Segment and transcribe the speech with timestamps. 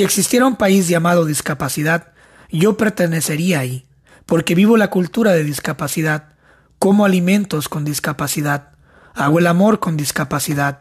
[0.00, 2.14] Si existiera un país llamado discapacidad,
[2.50, 3.86] yo pertenecería ahí,
[4.24, 6.36] porque vivo la cultura de discapacidad,
[6.78, 8.70] como alimentos con discapacidad,
[9.14, 10.78] hago el amor con discapacidad,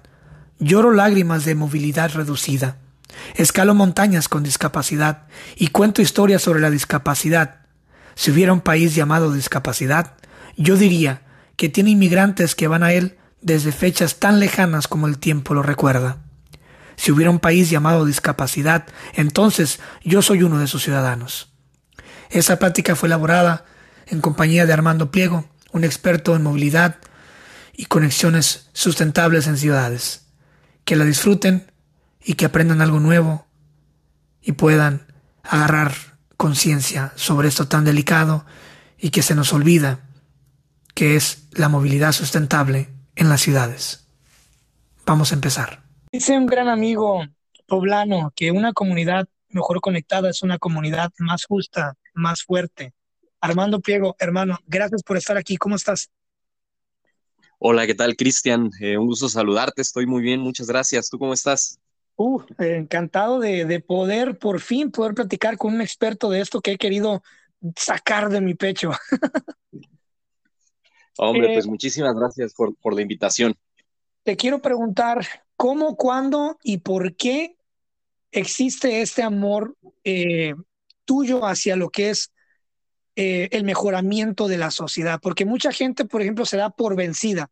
[0.58, 2.78] lloro lágrimas de movilidad reducida,
[3.36, 5.24] escalo montañas con discapacidad
[5.58, 7.66] y cuento historias sobre la discapacidad.
[8.16, 10.14] Si hubiera un país llamado discapacidad,
[10.56, 11.24] yo diría
[11.58, 15.62] que tiene inmigrantes que van a él desde fechas tan lejanas como el tiempo lo
[15.62, 16.20] recuerda.
[17.00, 21.48] Si hubiera un país llamado discapacidad, entonces yo soy uno de sus ciudadanos.
[22.30, 23.64] Esa práctica fue elaborada
[24.08, 26.98] en compañía de Armando Pliego, un experto en movilidad
[27.74, 30.26] y conexiones sustentables en ciudades.
[30.84, 31.72] Que la disfruten
[32.22, 33.48] y que aprendan algo nuevo
[34.42, 35.08] y puedan
[35.42, 35.94] agarrar
[36.36, 38.46] conciencia sobre esto tan delicado
[38.98, 40.02] y que se nos olvida
[40.96, 44.06] que es la movilidad sustentable en las ciudades.
[45.06, 45.89] Vamos a empezar.
[46.12, 47.24] Dice un gran amigo
[47.68, 52.94] poblano que una comunidad mejor conectada es una comunidad más justa, más fuerte.
[53.40, 55.58] Armando Pliego, hermano, gracias por estar aquí.
[55.58, 56.10] ¿Cómo estás?
[57.60, 58.72] Hola, ¿qué tal, Cristian?
[58.82, 59.84] Eh, un gusto saludarte.
[59.84, 61.10] Estoy muy bien, muchas gracias.
[61.10, 61.80] ¿Tú cómo estás?
[62.16, 66.72] Uh, encantado de, de poder, por fin, poder platicar con un experto de esto que
[66.72, 67.22] he querido
[67.76, 68.92] sacar de mi pecho.
[71.18, 73.56] Hombre, pues eh, muchísimas gracias por, por, la invitación.
[74.24, 75.26] Te quiero preguntar,
[75.60, 77.58] ¿cómo, cuándo y por qué
[78.32, 80.54] existe este amor eh,
[81.04, 82.32] tuyo hacia lo que es
[83.18, 85.20] eh, el mejoramiento de la sociedad?
[85.22, 87.52] Porque mucha gente, por ejemplo, se da por vencida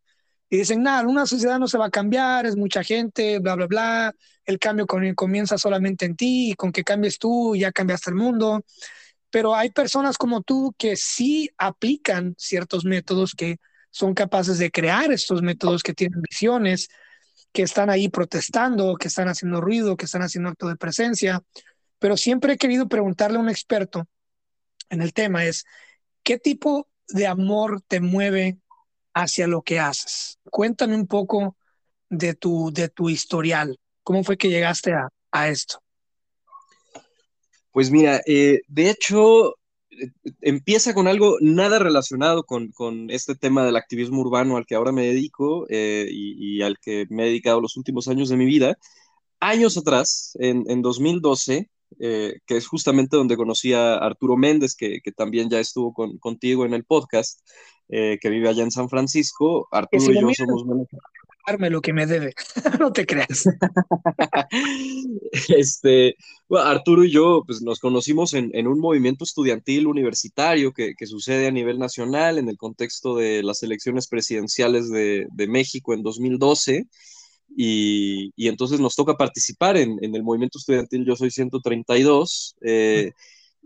[0.49, 3.67] y dicen, nada, una sociedad no se va a cambiar, es mucha gente, bla, bla,
[3.67, 8.15] bla, el cambio comienza solamente en ti y con que cambies tú ya cambiaste el
[8.15, 8.63] mundo
[9.29, 13.57] pero hay personas como tú que sí aplican ciertos métodos que
[13.91, 16.87] son capaces de crear estos métodos que tienen visiones,
[17.57, 21.41] que están ahí protestando, que están haciendo ruido, que están haciendo acto de presencia.
[21.97, 24.07] Pero siempre he querido preguntarle a un experto
[24.91, 25.65] en el tema es,
[26.21, 28.59] ¿qué tipo de amor te mueve
[29.15, 30.37] hacia lo que haces?
[30.51, 31.57] Cuéntame un poco
[32.11, 33.79] de tu, de tu historial.
[34.03, 35.81] ¿Cómo fue que llegaste a, a esto?
[37.71, 39.55] Pues mira, eh, de hecho,
[40.41, 42.71] empieza con algo nada relacionado con,
[43.09, 47.23] este tema del activismo urbano al que ahora me dedico eh, y, al que me
[47.23, 48.77] he dedicado los últimos años de mi vida.
[49.39, 51.69] Años atrás, en, 2012,
[51.99, 56.83] que es justamente donde conocí a Arturo Méndez, que, también ya estuvo contigo en el
[56.83, 57.39] podcast,
[57.87, 59.67] que vive allá en San Francisco.
[59.71, 60.63] Arturo y yo somos
[61.69, 62.33] lo que me debe,
[62.79, 63.47] no te creas.
[65.49, 66.15] este,
[66.49, 71.79] Arturo y yo pues, nos conocimos en, un movimiento estudiantil universitario que, sucede a nivel
[71.79, 76.87] nacional en el contexto de las elecciones presidenciales de, México en 2012.
[77.55, 82.55] Y, entonces nos toca participar en, el movimiento estudiantil Yo Soy 132.
[82.61, 83.11] Eh,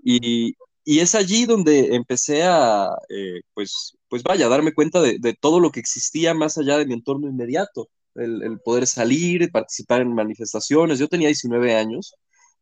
[0.04, 5.20] y, y es allí donde empecé a, eh, pues, pues vaya, a darme cuenta de,
[5.40, 10.14] todo lo que existía más allá de mi entorno inmediato, el, poder salir, participar en
[10.14, 11.00] manifestaciones.
[11.00, 12.16] Yo tenía 19 años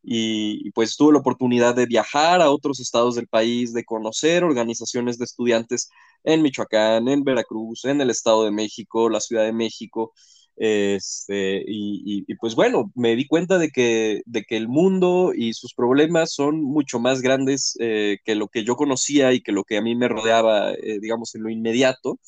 [0.04, 5.18] y, pues tuve la oportunidad de viajar a otros estados del país, de conocer organizaciones
[5.18, 5.90] de estudiantes
[6.24, 10.14] en Michoacán, en Veracruz, en el Estado de México, la Ciudad de México.
[10.62, 15.74] Este, y, pues bueno, me di cuenta de que, de que el mundo y sus
[15.74, 19.78] problemas son mucho más grandes eh, que lo que yo conocía y que lo que
[19.78, 22.20] a mí me rodeaba, eh, digamos, en lo inmediato.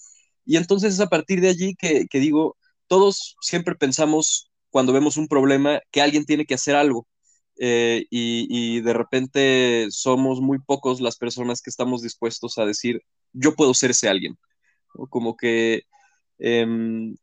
[0.45, 5.27] Y entonces es a partir de allí que, digo, todos siempre pensamos cuando vemos un
[5.27, 7.07] problema que alguien tiene que hacer algo.
[7.59, 13.01] Eh, y, de repente somos muy pocos las personas que estamos dispuestos a decir,
[13.33, 14.37] yo puedo ser ese alguien.
[15.09, 15.83] Como que
[16.39, 17.15] em,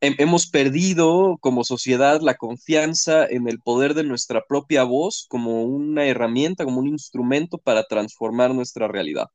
[0.00, 6.06] hemos perdido como sociedad la confianza en el poder de nuestra propia voz como una
[6.06, 9.28] herramienta, como un instrumento para transformar nuestra realidad.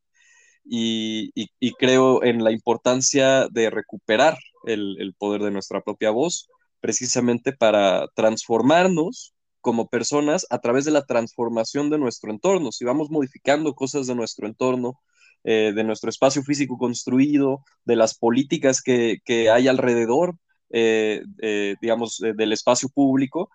[0.65, 1.31] Y,
[1.77, 6.47] creo en la importancia de recuperar el, poder de nuestra propia voz
[6.79, 12.71] precisamente para transformarnos como personas a través de la transformación de nuestro entorno.
[12.71, 14.99] Si vamos modificando cosas de nuestro entorno,
[15.43, 20.37] eh, de nuestro espacio físico construido, de las políticas que, que hay alrededor,
[20.69, 23.49] eh, eh, digamos, del espacio público,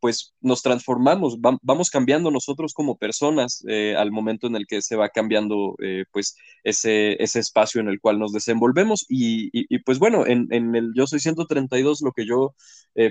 [0.00, 3.64] pues nos transformamos, vamos cambiando nosotros como personas
[3.96, 5.76] al momento en el que se va cambiando
[6.10, 6.34] pues
[6.64, 9.06] ese, ese espacio en el cual nos desenvolvemos.
[9.08, 12.56] Y, pues bueno, en, el Yo Soy 132 lo que yo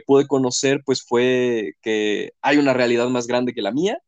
[0.05, 4.01] pude conocer pues fue que hay una realidad más grande que la mía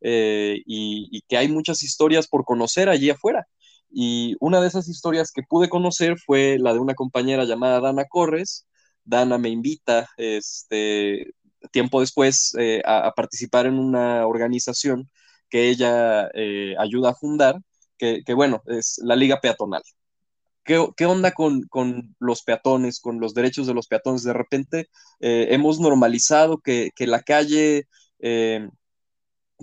[0.00, 3.46] y, y que hay muchas historias por conocer allí afuera.
[3.90, 8.04] Y una de esas historias que pude conocer fue la de una compañera llamada Dana
[8.04, 8.66] Corres,
[9.04, 11.32] Dana me invita, este,
[11.72, 12.54] tiempo después
[12.84, 15.10] a, participar en una organización
[15.48, 16.28] que ella
[16.78, 17.58] ayuda a fundar,
[17.96, 19.82] que, bueno, es la Liga Peatonal.
[20.64, 21.66] ¿Qué, onda con,
[22.18, 24.22] los peatones, con los derechos de los peatones?
[24.22, 24.88] De repente
[25.20, 27.86] hemos normalizado que, la calle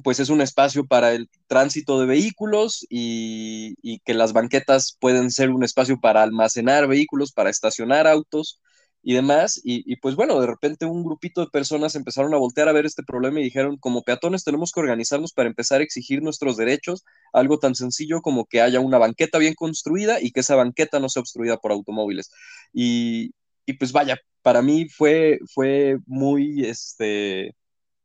[0.03, 3.75] pues es un espacio para el tránsito de vehículos y,
[4.05, 8.59] que las banquetas pueden ser un espacio para almacenar vehículos, para estacionar autos
[9.03, 9.59] y demás.
[9.63, 13.03] Y, pues bueno, de repente un grupito de personas empezaron a voltear a ver este
[13.03, 17.03] problema y dijeron, como peatones tenemos que organizarnos para empezar a exigir nuestros derechos,
[17.33, 21.09] algo tan sencillo como que haya una banqueta bien construida y que esa banqueta no
[21.09, 22.31] sea obstruida por automóviles.
[22.73, 23.31] Y,
[23.65, 27.55] y pues vaya, para mí fue, fue muy, este,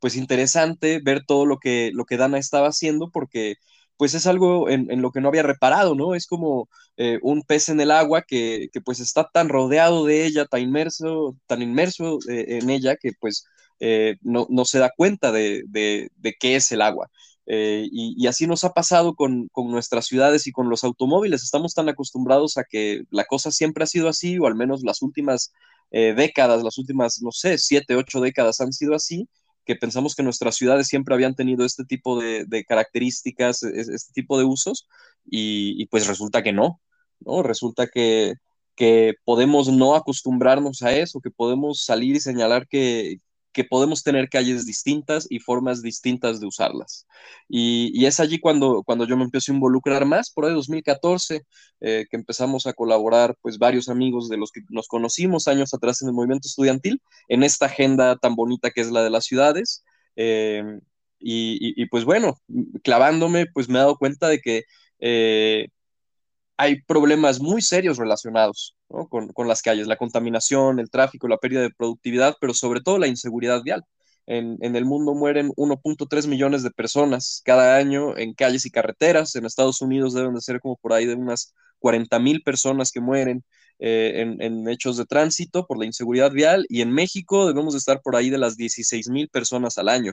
[0.00, 3.56] pues interesante ver todo lo que, lo que Dana estaba haciendo porque
[4.00, 6.14] pues es algo en, lo que no había reparado, ¿no?
[6.14, 10.46] Es como eh, un pez en el agua que, pues está tan rodeado de ella,
[10.46, 13.44] tan inmerso, tan inmerso eh, en ella que pues
[13.78, 16.10] eh, no, se da cuenta de,
[16.40, 17.10] qué es el agua.
[17.46, 21.42] Y, así nos ha pasado con, con, nuestras ciudades y con los automóviles.
[21.42, 25.02] Estamos tan acostumbrados a que la cosa siempre ha sido así, o al menos las
[25.02, 25.52] últimas
[25.90, 29.28] décadas, las últimas, no sé, siete, ocho décadas han sido así,
[29.70, 34.44] que pensamos que nuestras ciudades siempre habían tenido este tipo de, características, este tipo de
[34.44, 34.88] usos,
[35.24, 36.80] y, pues resulta que no,
[37.20, 37.44] ¿no?
[37.44, 38.34] Resulta que,
[38.74, 43.18] que podemos no acostumbrarnos a eso, que podemos salir y señalar que,
[43.52, 47.06] que podemos tener calles distintas y formas distintas de usarlas.
[47.48, 51.42] Y, es allí cuando, cuando yo me empiezo a involucrar más, por ahí 2014,
[51.80, 56.02] eh, que empezamos a colaborar, pues varios amigos de los que nos conocimos años atrás
[56.02, 59.84] en el movimiento estudiantil, en esta agenda tan bonita que es la de las ciudades.
[60.16, 60.62] Eh,
[61.22, 62.40] y, pues bueno,
[62.82, 64.64] clavándome, pues me he dado cuenta de que
[65.00, 65.68] eh,
[66.60, 68.76] hay problemas muy serios relacionados
[69.08, 73.06] con, las calles, la contaminación, el tráfico, la pérdida de productividad, pero sobre todo la
[73.06, 73.82] inseguridad vial.
[74.26, 79.34] En, el mundo mueren 1.3 millones de personas cada año en calles y carreteras.
[79.36, 83.00] En Estados Unidos deben de ser como por ahí de unas 40 mil personas que
[83.00, 83.42] mueren
[83.78, 86.66] eh, en, hechos de tránsito por la inseguridad vial.
[86.68, 90.12] Y en México debemos de estar por ahí de las 16 mil personas al año.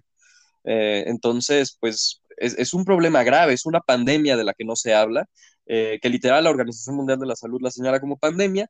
[0.64, 4.94] Eh, entonces, pues es, un problema grave, es una pandemia de la que no se
[4.94, 5.28] habla
[5.68, 8.70] eh, que literal la Organización Mundial de la Salud la señala como pandemia.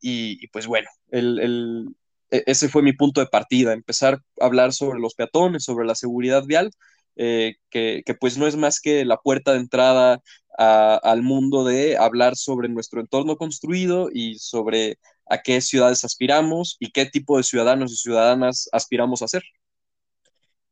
[0.00, 1.88] Y, pues bueno, el,
[2.30, 5.94] e, ese fue mi punto de partida, empezar a hablar sobre los peatones, sobre la
[5.94, 6.70] seguridad vial,
[7.16, 10.20] eh, que, pues no es más que la puerta de entrada
[10.58, 14.98] al mundo de hablar sobre nuestro entorno construido y sobre
[15.30, 19.44] a qué ciudades aspiramos y qué tipo de ciudadanos y ciudadanas aspiramos a ser.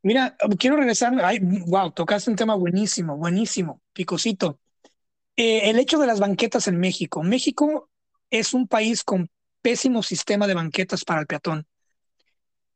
[0.07, 4.61] Mira, quiero regresar, ay, wow, tocaste un tema buenísimo, buenísimo, picosito.
[5.35, 7.25] Eh, el hecho de las banquetas en México.
[7.25, 7.91] México
[8.31, 9.29] es un país con
[9.63, 11.67] pésimo sistema de banquetas para el peatón.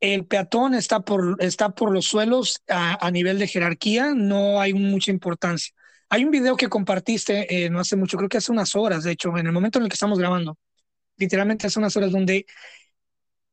[0.01, 5.13] El peatón está por, está por los suelos a, nivel de jerarquía, no hay mucha
[5.13, 5.73] importancia.
[6.09, 9.13] Hay un video que compartiste eh, no hace mucho, creo que hace unas horas, de
[9.13, 10.59] hecho, en el momento en el que estamos grabando,
[11.17, 12.45] literalmente hace unas horas, donde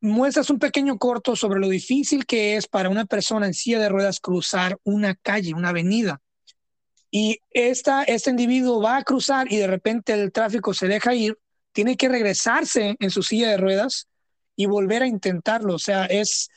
[0.02, 3.90] muestras un pequeño corto sobre lo difícil que es para una persona en silla de
[3.90, 6.22] ruedas cruzar una calle, una avenida
[7.12, 11.38] y esta, este individuo va a cruzar y de repente el tráfico se deja ir,
[11.72, 14.08] tiene que regresarse en su silla de ruedas
[14.56, 15.76] y volver a intentarlo.
[15.76, 16.50] O sea, es,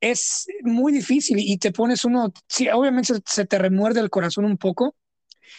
[0.00, 2.32] es muy difícil y te pones uno,
[2.74, 4.94] obviamente se te remuerde el corazón un poco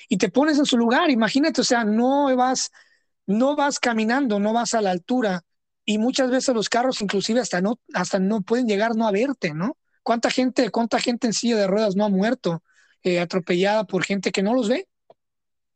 [0.07, 1.09] y te pones en su lugar.
[1.09, 2.71] Imagínate, o sea, no vas,
[3.25, 5.43] no vas caminando, no vas a la altura
[5.85, 9.53] y muchas veces los carros inclusive hasta no, hasta no pueden llegar no a verte,
[9.53, 9.77] ¿no?
[10.03, 12.63] ¿Cuánta gente, cuánta gente en silla de ruedas no ha muerto?
[13.03, 14.87] Eh, atropellada por gente que no los ve,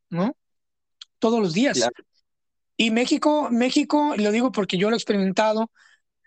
[0.10, 0.36] ¿no?
[1.20, 1.80] Todos los días.
[2.76, 5.72] Y México, México, lo digo porque yo lo he experimentado,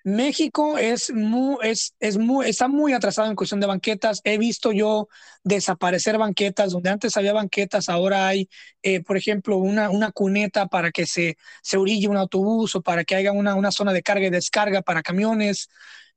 [0.06, 4.20] México es muy, es, es muy, está muy atrasado en cuestión de banquetas.
[4.22, 5.08] He visto yo
[5.42, 8.48] desaparecer banquetas, donde antes había banquetas, ahora hay,
[8.82, 13.02] eh, por ejemplo, una, una cuneta para que se, se orille un autobús o para
[13.04, 15.68] que haya una, una zona de carga y descarga para camiones,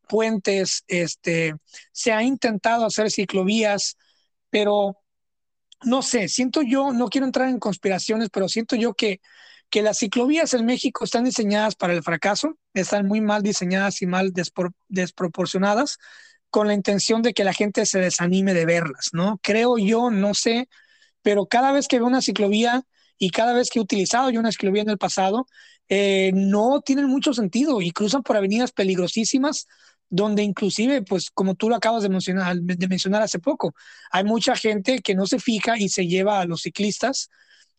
[0.07, 0.83] puentes.
[0.87, 1.55] Este,
[1.91, 3.97] se ha intentado hacer ciclovías
[4.51, 4.97] pero
[5.83, 9.21] no sé, siento yo, no quiero entrar en conspiraciones, pero siento yo que,
[9.69, 14.07] que las ciclovías en México están diseñadas para el fracaso, están muy mal diseñadas y
[14.07, 14.33] mal
[14.87, 15.97] desproporcionadas
[16.49, 19.39] con la intención de que la gente se desanime de verlas, ¿no?
[19.43, 20.67] Creo yo, no sé,
[21.21, 22.83] pero cada vez que veo una ciclovía
[23.17, 25.45] y cada vez que he utilizado yo una ciclovía en el pasado,
[25.89, 29.67] eh, no tienen mucho sentido y cruzan por avenidas peligrosísimas
[30.09, 33.75] donde inclusive, pues como tú lo acabas de mencionar, de mencionar hace poco,
[34.11, 37.29] hay mucha gente que no se fija y se lleva a los ciclistas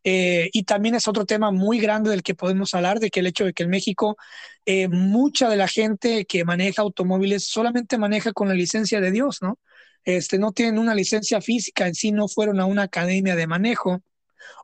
[0.04, 3.26] Eh, y también es otro tema muy grande del que podemos hablar, de que el
[3.26, 4.16] hecho de que en México
[4.66, 9.38] eh, mucha de la gente que maneja automóviles solamente maneja con la licencia de Dios,
[9.42, 9.59] ¿no?
[10.04, 14.02] Este, no tienen una licencia física en sí, no fueron a una academia de manejo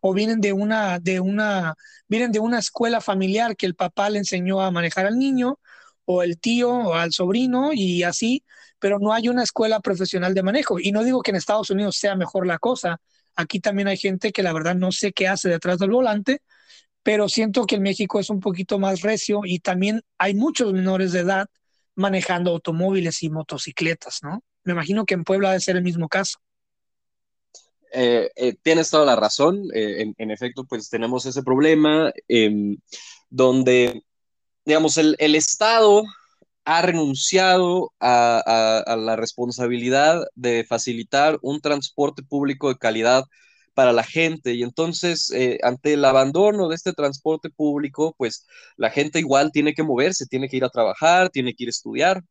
[0.02, 1.74] o vienen de una, de una,
[2.08, 5.58] vienen de una escuela familiar que el papá le enseñó a manejar al niño
[6.04, 8.44] o el tío o al sobrino y así,
[8.78, 10.78] pero no hay una escuela profesional de manejo.
[10.80, 13.00] Y no digo que en Estados Unidos sea mejor la cosa,
[13.36, 16.42] Aquí también hay gente que la verdad no sé qué hace detrás del volante,
[17.02, 21.12] pero siento que en México es un poquito más recio y también hay muchos menores
[21.12, 21.46] de edad
[21.94, 24.42] manejando automóviles y motocicletas, ¿no?
[24.64, 26.38] Me imagino que en Puebla debe ser el mismo caso.
[27.92, 29.68] Eh, eh, tienes toda la razón.
[29.72, 32.76] Eh, en, efecto, pues tenemos ese problema em,
[33.30, 34.02] donde,
[34.64, 36.02] digamos, el, el Estado
[36.66, 43.24] ha renunciado a, la responsabilidad de facilitar un transporte público de calidad
[43.74, 44.54] para la gente.
[44.54, 48.46] Y entonces, eh, ante el abandono de este transporte público, pues
[48.76, 51.70] la gente igual tiene que moverse, tiene que ir a trabajar, tiene que ir a
[51.70, 52.22] estudiar,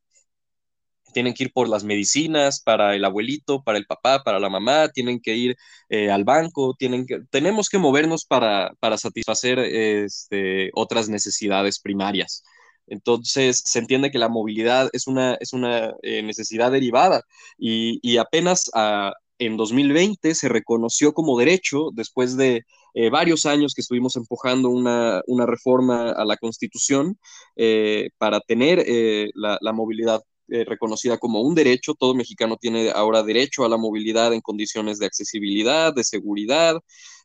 [1.14, 4.90] tienen que ir por las medicinas para el abuelito, para el papá, para la mamá,
[4.90, 5.56] tienen que ir
[5.90, 12.44] eh, al banco, tienen que, tenemos que movernos para, para satisfacer este, otras necesidades primarias.
[12.88, 17.22] Entonces, se entiende que la movilidad es una, es una eh, necesidad derivada
[17.58, 22.64] y, apenas ah, en 2020 se reconoció como derecho, después de
[22.94, 27.18] eh, varios años que estuvimos empujando una, reforma a la Constitución
[27.56, 28.86] eh, para tener
[29.34, 31.96] la, la, movilidad reconocida como un derecho.
[31.96, 36.80] Todo mexicano tiene ahora derecho a la movilidad en condiciones de accesibilidad, de seguridad,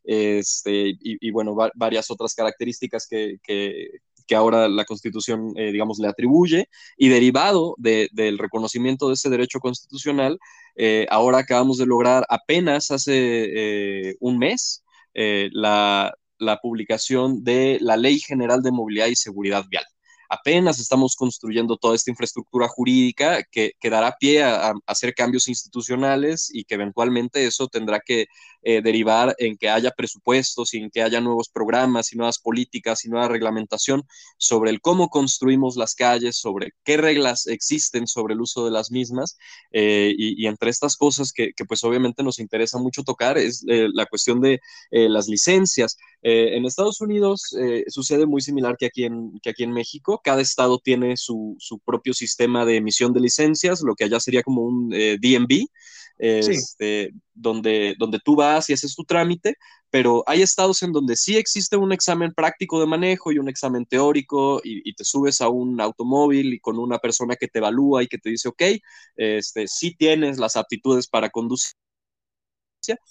[0.05, 4.01] este, y, bueno, varias otras características que, que
[4.35, 10.39] ahora la Constitución, eh, digamos, le atribuye, y derivado del reconocimiento de ese derecho constitucional,
[10.77, 14.85] eh, ahora acabamos de lograr apenas hace eh, un mes
[15.15, 19.85] la, la publicación de la Ley General de Movilidad y Seguridad Vial.
[20.33, 26.49] Apenas estamos construyendo toda esta infraestructura jurídica que, que dará pie a, hacer cambios institucionales
[26.55, 28.27] y que eventualmente eso tendrá que
[28.63, 33.05] eh, derivar en que haya presupuestos y en que haya nuevos programas y nuevas políticas
[33.05, 34.03] y nueva reglamentación
[34.39, 38.91] sobre el cómo construimos las calles, sobre qué reglas existen sobre el uso de las
[38.91, 39.37] mismas
[39.73, 43.89] eh, y, entre estas cosas que, que, pues obviamente nos interesa mucho tocar es eh,
[43.93, 45.97] la cuestión de las licencias.
[46.23, 47.55] en Estados Unidos
[47.89, 52.15] sucede muy similar que aquí en, que aquí en México cada estado tiene su, propio
[52.15, 55.67] sistema de emisión de licencias, lo que allá sería como un eh, DMV,
[56.21, 59.57] este, donde, donde tú vas y haces tu trámite,
[59.91, 63.87] pero hay estados en donde sí existe un examen práctico de manejo y un examen
[63.87, 68.09] teórico y, te subes a un automóvil y con una persona que te evalúa y
[68.09, 68.63] que te dice, ok,
[69.17, 71.73] este, sí tienes las aptitudes para conducir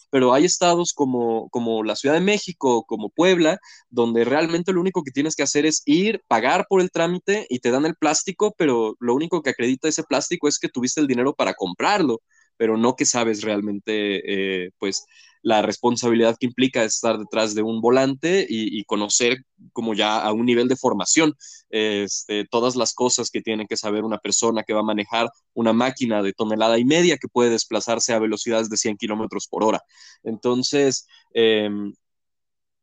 [0.10, 5.04] pero hay estados como, como la Ciudad de México, como Puebla, donde realmente lo único
[5.04, 8.54] que tienes que hacer es ir, pagar por el trámite y te dan el plástico,
[8.58, 12.22] pero lo único que acredita ese plástico es que tuviste el dinero para comprarlo,
[12.60, 15.06] pero no que sabes realmente, eh, pues,
[15.42, 19.38] la responsabilidad que implica estar detrás de un volante y, conocer
[19.72, 21.36] como ya a un nivel de formación
[21.70, 25.72] este, todas las cosas que tiene que saber una persona que va a manejar una
[25.72, 29.82] máquina de tonelada y media que puede desplazarse a velocidades de 100 kilómetros por hora.
[30.24, 31.94] Entonces, em,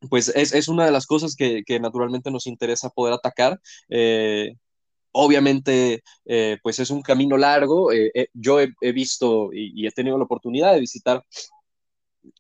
[0.09, 3.61] pues es, una de las cosas que, naturalmente nos interesa poder atacar.
[3.91, 4.55] Eh,
[5.17, 7.93] obviamente, eh, pues es un camino largo.
[7.93, 11.25] Eh, yo he, visto y, he tenido la oportunidad de visitar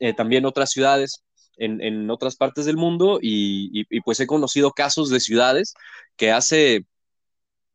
[0.00, 1.22] eh, también otras ciudades
[1.56, 5.74] en, en, otras partes del mundo y, y, pues he conocido casos de ciudades
[6.16, 6.84] que hace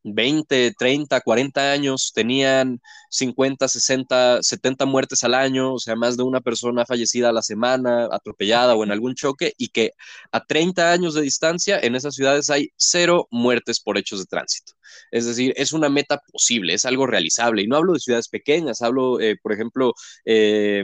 [0.04, 2.80] 20, 30, 40 años tenían
[3.10, 7.42] 50, 60, 70 muertes al año, o sea, más de una persona fallecida a la
[7.42, 9.92] semana, atropellada o en algún choque, y que
[10.32, 14.74] a 30 años de distancia en esas ciudades hay cero muertes por hechos de tránsito.
[15.12, 17.62] Es decir, es una meta posible, es algo realizable.
[17.64, 19.94] Y no hablo de ciudades pequeñas, hablo, eh, por ejemplo,
[20.26, 20.84] eh,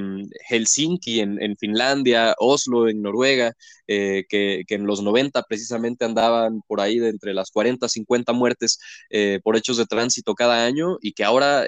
[0.49, 3.53] Helsinki en, Finlandia, Oslo en Noruega,
[3.87, 8.79] eh, que, en los 90 precisamente andaban por ahí de entre las 40, 50 muertes
[9.43, 11.63] por hechos de tránsito cada año y que ahora,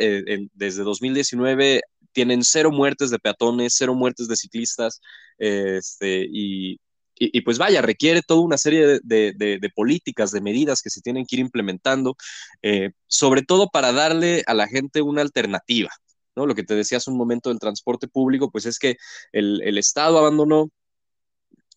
[0.54, 1.82] desde 2019,
[2.12, 5.02] tienen cero muertes de peatones, cero muertes de ciclistas,
[5.38, 6.80] este, y,
[7.20, 11.36] y, pues vaya, requiere toda una serie de, políticas, de medidas que se tienen que
[11.36, 12.16] ir implementando,
[12.62, 15.90] eh, sobre todo para darle a la gente una alternativa.
[16.36, 16.46] ¿no?
[16.46, 18.96] Lo que te decía hace un momento del transporte público, pues es que
[19.34, 20.70] el, Estado abandonó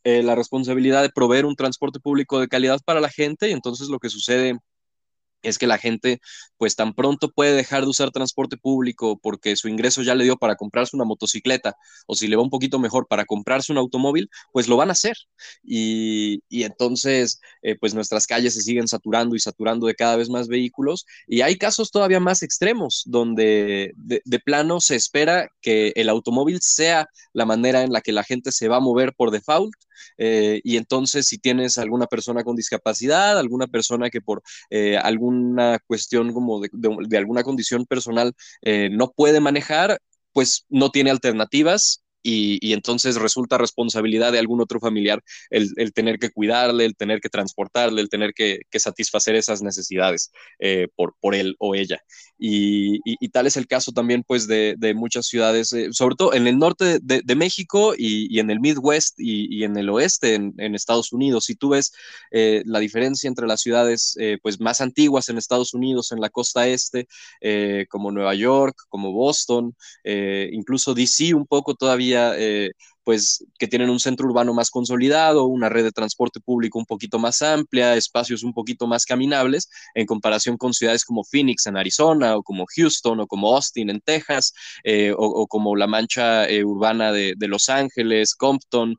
[0.04, 3.88] eh, la responsabilidad de proveer un transporte público de calidad para la gente y entonces
[3.88, 4.58] lo que sucede
[5.42, 6.20] es que la gente
[6.56, 10.36] pues tan pronto puede dejar de usar transporte público porque su ingreso ya le dio
[10.36, 14.30] para comprarse una motocicleta o si le va un poquito mejor para comprarse un automóvil,
[14.52, 15.16] pues lo van a hacer.
[15.62, 20.48] Y, entonces eh, pues nuestras calles se siguen saturando y saturando de cada vez más
[20.48, 26.60] vehículos y hay casos todavía más extremos donde de, plano se espera que el automóvil
[26.60, 29.74] sea la manera en la que la gente se va a mover por default
[30.18, 35.52] eh, y entonces si tienes alguna persona con discapacidad, alguna persona que por eh, algún
[35.52, 38.32] una cuestión como de, alguna condición personal
[38.62, 39.98] eh, no puede manejar,
[40.32, 46.30] pues no tiene alternativas y, entonces resulta responsabilidad de algún otro familiar el, tener que
[46.30, 51.54] cuidarle, el tener que transportarle, el tener que, satisfacer esas necesidades eh, por, por él
[51.58, 52.02] o ella.
[52.38, 56.58] Y, tal es el caso también pues de, muchas ciudades, eh, sobre todo en el
[56.58, 61.44] norte de, México y, en el Midwest y, en el oeste en, Estados Unidos.
[61.46, 61.92] Si tú ves
[62.30, 66.66] eh, la diferencia entre las ciudades pues más antiguas en Estados Unidos, en la costa
[66.66, 67.06] este,
[67.88, 69.74] como Nueva York, como Boston,
[70.04, 72.70] incluso DC un poco todavía eh,
[73.04, 77.18] pues que tienen un centro urbano más consolidado, una red de transporte público un poquito
[77.18, 82.36] más amplia, espacios un poquito más caminables en comparación con ciudades como Phoenix en Arizona
[82.36, 84.52] o como Houston o como Austin en Texas
[84.84, 88.96] eh, o, como la mancha eh, urbana de, Los Ángeles, Compton,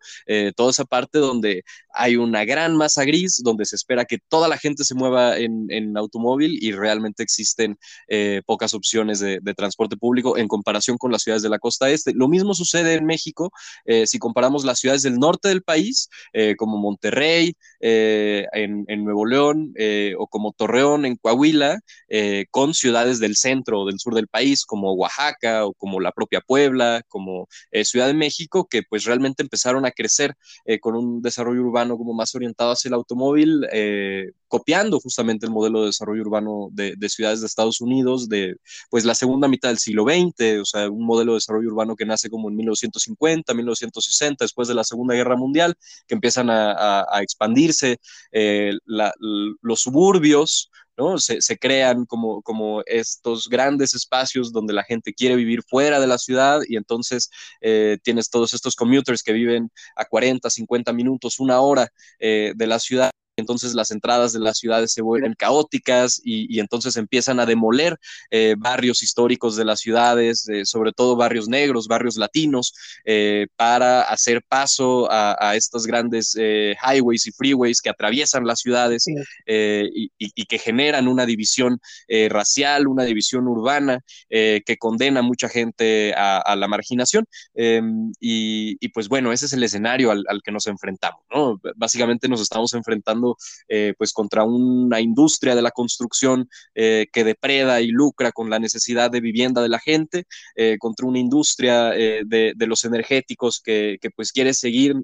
[0.55, 1.63] toda esa parte donde
[1.95, 5.97] hay una gran masa gris, donde se espera que toda la gente se mueva en,
[5.97, 7.77] automóvil y realmente existen
[8.45, 12.13] pocas opciones de transporte público en comparación con las ciudades de la costa este.
[12.13, 13.51] Lo mismo sucede en México,
[13.93, 19.25] eh, si comparamos las ciudades del norte del país, eh, como Monterrey, eh, en, Nuevo
[19.25, 19.73] León,
[20.17, 21.79] o como Torreón, en Coahuila,
[22.49, 26.41] con ciudades del centro o del sur del país, como Oaxaca, o como la propia
[26.41, 27.47] Puebla, como
[27.83, 30.33] Ciudad de México, que pues realmente empezaron a crecer
[30.79, 33.67] con un desarrollo urbano como más orientado hacia el automóvil,
[34.47, 38.55] copiando justamente el modelo de desarrollo urbano de, de, ciudades de Estados Unidos de
[38.89, 42.05] pues la segunda mitad del siglo XX, o sea, un modelo de desarrollo urbano que
[42.05, 43.53] nace como en 1950,
[43.87, 45.75] 1960, después de la Segunda Guerra Mundial,
[46.07, 47.97] que empiezan a, expandirse
[48.31, 51.17] eh, los suburbios, ¿no?
[51.17, 56.17] Se, crean como, como estos grandes espacios donde la gente quiere vivir fuera de la
[56.17, 57.29] ciudad y entonces
[57.61, 62.67] eh, tienes todos estos commuters que viven a 40, 50 minutos, una hora eh, de
[62.67, 67.45] la ciudad entonces las entradas de las ciudades se vuelven caóticas y, entonces empiezan a
[67.45, 67.97] demoler
[68.29, 72.73] eh, barrios históricos de las ciudades, eh, sobre todo barrios negros, barrios latinos,
[73.05, 80.45] eh, para hacer paso a, estos grandes highways y freeways que atraviesan las ciudades y,
[80.45, 81.79] que generan una división
[82.29, 87.25] racial, una división urbana que condena a mucha gente a, la marginación.
[87.53, 91.21] Em, y, pues bueno, ese es el escenario al, al que nos enfrentamos.
[91.31, 91.59] ¿no?
[91.75, 93.22] Básicamente nos estamos enfrentando
[93.67, 98.59] eh, pues contra una industria de la construcción eh, que depreda y lucra con la
[98.59, 104.31] necesidad de vivienda de la gente, eh, contra una industria de, los energéticos que, pues
[104.31, 104.95] quiere seguir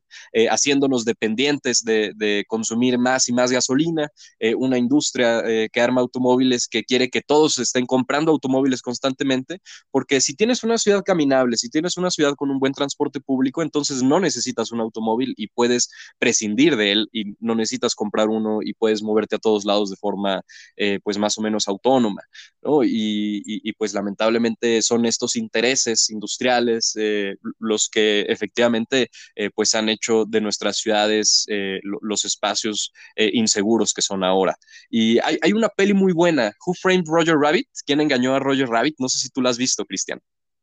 [0.50, 4.10] haciéndonos dependientes de, consumir más y más gasolina,
[4.58, 9.60] una industria que arma automóviles que quiere que todos estén comprando automóviles constantemente,
[9.92, 13.62] porque si tienes una ciudad caminable, si tienes una ciudad con un buen transporte público,
[13.62, 18.28] entonces no necesitas un automóvil y puedes prescindir de él y no necesitas comprar comprar
[18.30, 20.42] uno y puedes moverte a todos lados de forma
[20.76, 22.24] eh, pues más o menos autónoma,
[22.64, 22.80] ¿no?
[22.84, 30.26] Y, pues lamentablemente son estos intereses industriales eh, los que efectivamente eh, pues han hecho
[30.26, 31.46] de nuestras ciudades
[31.82, 34.56] los espacios inseguros que son ahora.
[34.90, 37.68] Y hay, hay una peli muy buena, Who Framed Roger Rabbit?
[37.86, 38.96] ¿Quién engañó a Roger Rabbit?
[38.98, 40.20] No sé si tú la has visto, Cristian.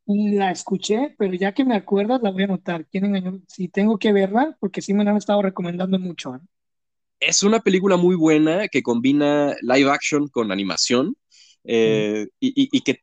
[0.06, 2.86] La escuché, pero ya que me acuerdas, la voy a anotar.
[2.86, 3.40] ¿Quién engañó?
[3.48, 6.40] Si tengo que verla, porque sí me la han estado recomendando mucho.
[7.20, 11.16] Es una película muy buena que combina live action con animación
[11.64, 13.00] eh, y, que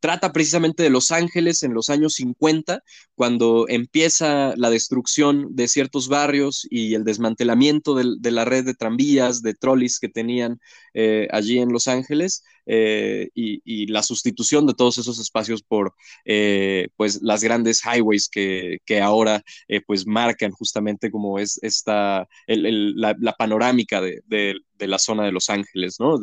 [0.00, 2.82] trata precisamente de Los Ángeles en los años 50,
[3.14, 9.42] cuando empieza la destrucción de ciertos barrios y el desmantelamiento de, la red de tranvías,
[9.42, 10.58] de trolleys que tenían
[10.94, 12.42] eh, allí en Los Ángeles.
[12.66, 15.94] Eh, y, la sustitución de todos esos espacios por
[16.24, 19.42] eh, pues las grandes highways que, ahora
[19.86, 26.18] pues marcan justamente como es esta la, panorámica de, la zona de Los Ángeles, ¿no?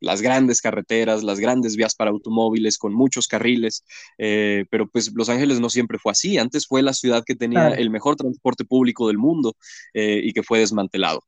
[0.00, 3.84] las grandes carreteras, las grandes vías para automóviles con muchos carriles,
[4.16, 7.90] pero pues Los Ángeles no siempre fue así, antes fue la ciudad que tenía el
[7.90, 9.54] mejor transporte público del mundo
[9.94, 11.22] y que fue desmantelado.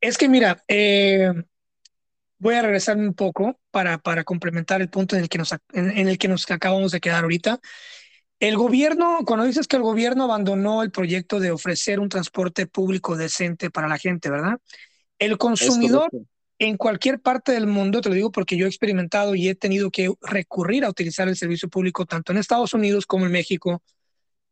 [0.00, 1.32] Es que mira, eh,
[2.38, 6.08] voy a regresarme un poco para, para complementar el punto en el, que nos, en,
[6.08, 7.60] el que nos acabamos de quedar ahorita.
[8.38, 13.16] El gobierno, cuando dices que el gobierno abandonó el proyecto de ofrecer un transporte público
[13.16, 14.58] decente para la gente, ¿verdad?
[15.18, 16.10] El consumidor,
[16.58, 19.90] en cualquier parte del mundo, te lo digo porque yo he experimentado y he tenido
[19.90, 23.82] que recurrir a utilizar el servicio público tanto en Estados Unidos como en México,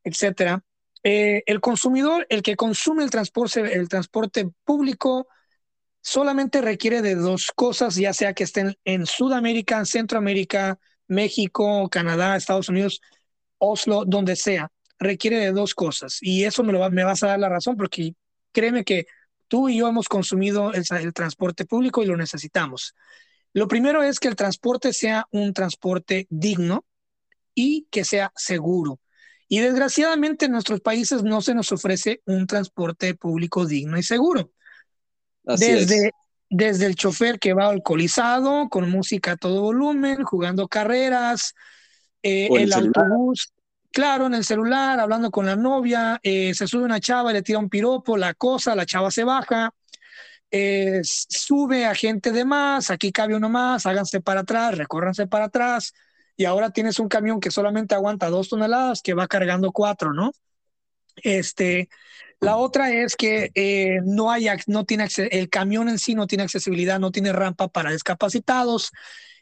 [0.02, 0.64] etcétera.
[1.02, 5.28] Eh, el consumidor, el que consume el transporte, el transporte público,
[6.04, 12.68] solamente requiere de dos cosas, ya sea que estén en Sudamérica, Centroamérica, México, Canadá, Estados
[12.68, 13.00] Unidos,
[13.56, 14.70] Oslo, donde sea.
[14.98, 16.18] Requiere de dos cosas.
[16.20, 18.14] Y eso me, lo me vas a dar la razón porque
[18.52, 19.06] créeme que
[19.48, 22.94] tú y yo hemos consumido el, transporte público y lo necesitamos.
[23.54, 26.84] Lo primero es que el transporte sea un transporte digno
[27.54, 29.00] y que sea seguro.
[29.48, 34.50] Y desgraciadamente en nuestros países no se nos ofrece un transporte público digno y seguro.
[35.44, 36.10] Desde,
[36.50, 41.54] desde el chofer que va alcoholizado, con música a todo volumen, jugando carreras,
[42.22, 43.52] eh, el, autobús,
[43.92, 47.58] claro, en el celular, hablando con la novia, eh, se sube una chava le tira
[47.58, 49.70] un piropo, la cosa, la chava se baja,
[50.50, 55.46] eh, sube a gente de más, aquí cabe uno más, háganse para atrás, recórranse para
[55.46, 55.92] atrás,
[56.36, 60.32] y ahora tienes un camión que solamente aguanta dos toneladas que va cargando cuatro, ¿no?
[61.16, 61.88] Este,
[62.40, 66.44] la otra es que eh, no hay, no tiene el camión en sí no tiene
[66.44, 68.90] accesibilidad, no tiene rampa para discapacitados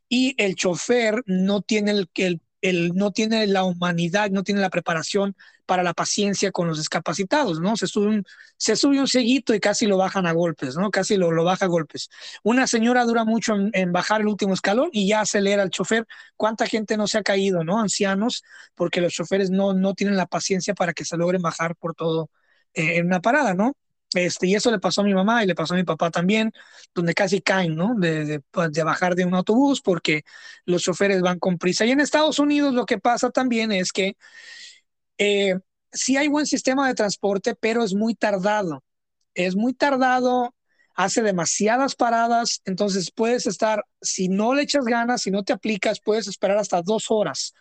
[0.09, 4.71] y el chofer no tiene el, el él no tiene la humanidad, no tiene la
[4.71, 7.77] preparación para la paciencia con los discapacitados, ¿no?
[7.77, 8.25] Se sube un,
[8.57, 10.91] se seguito y casi lo bajan a golpes, ¿no?
[10.91, 12.09] Casi lo, lo baja a golpes.
[12.43, 16.07] Una señora dura mucho en, bajar el último escalón y ya acelera el chofer.
[16.37, 17.81] ¿Cuánta gente no se ha caído, ¿no?
[17.81, 21.95] Ancianos, porque los choferes no, no tienen la paciencia para que se logren bajar por
[21.95, 22.31] todo
[22.75, 23.75] eh, en una parada, ¿no?
[24.15, 26.53] Este, y eso le pasó a mi mamá y le pasó a mi papá también,
[26.95, 27.95] donde casi caen, ¿no?
[27.97, 30.25] De, de, bajar de un autobús porque
[30.65, 31.87] los choferes van con prisa.
[31.87, 34.17] Y en Estados Unidos lo que pasa también es que
[35.19, 35.59] eh,
[35.93, 38.85] sí hay buen sistema de transporte, pero es muy tardado.
[39.35, 40.55] Es muy tardado,
[40.95, 46.01] hace demasiadas paradas, entonces puedes estar, si no le echas ganas, si no te aplicas,
[46.01, 47.55] puedes esperar hasta dos horas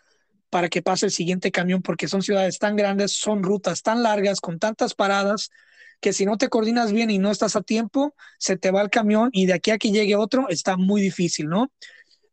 [0.51, 4.39] para que pase el siguiente camión, porque son ciudades tan grandes, son rutas tan largas,
[4.41, 5.49] con tantas paradas
[6.01, 8.89] que si no te coordinas bien y no estás a tiempo, se te va el
[8.89, 11.71] camión y de aquí a que llegue otro está muy difícil, ¿no?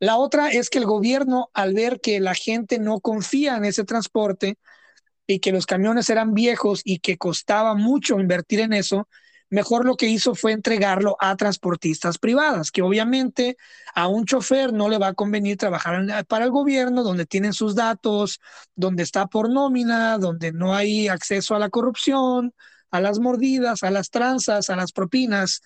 [0.00, 3.84] La otra es que el gobierno, al ver que la gente no confía en ese
[3.84, 4.58] transporte
[5.26, 9.08] y que los camiones eran viejos y que costaba mucho invertir en eso,
[9.50, 13.56] mejor lo que hizo fue entregarlo a transportistas privadas, que obviamente
[13.94, 17.74] a un chofer no le va a convenir trabajar para el gobierno, donde tienen sus
[17.74, 18.40] datos,
[18.74, 22.54] donde está por nómina, donde no hay acceso a la corrupción,
[22.90, 25.62] a las mordidas, a las tranzas, a las propinas,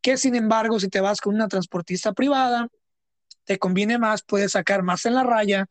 [0.00, 2.68] que sin embargo, si te vas con una transportista privada,
[3.44, 5.66] te conviene más, puedes sacar más en la raya,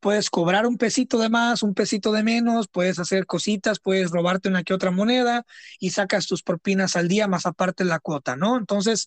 [0.00, 4.48] puedes cobrar un pesito de más, un pesito de menos, puedes hacer cositas, puedes robarte
[4.48, 5.44] una que otra moneda
[5.78, 8.56] y sacas tus propinas al día más aparte la cuota, ¿no?
[8.56, 9.06] Entonces,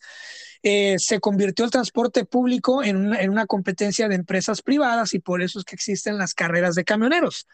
[0.63, 5.19] eh, se convirtió el transporte público en una, en una competencia de empresas privadas y
[5.19, 7.47] por eso es que existen las carreras de camioneros.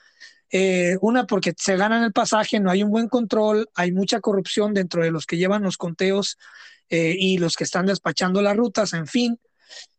[0.51, 4.73] Eh, una, porque se ganan el pasaje, no hay un buen control, hay mucha corrupción
[4.73, 6.37] dentro de los que llevan los conteos
[6.89, 9.39] eh, y los que están despachando las rutas, en fin.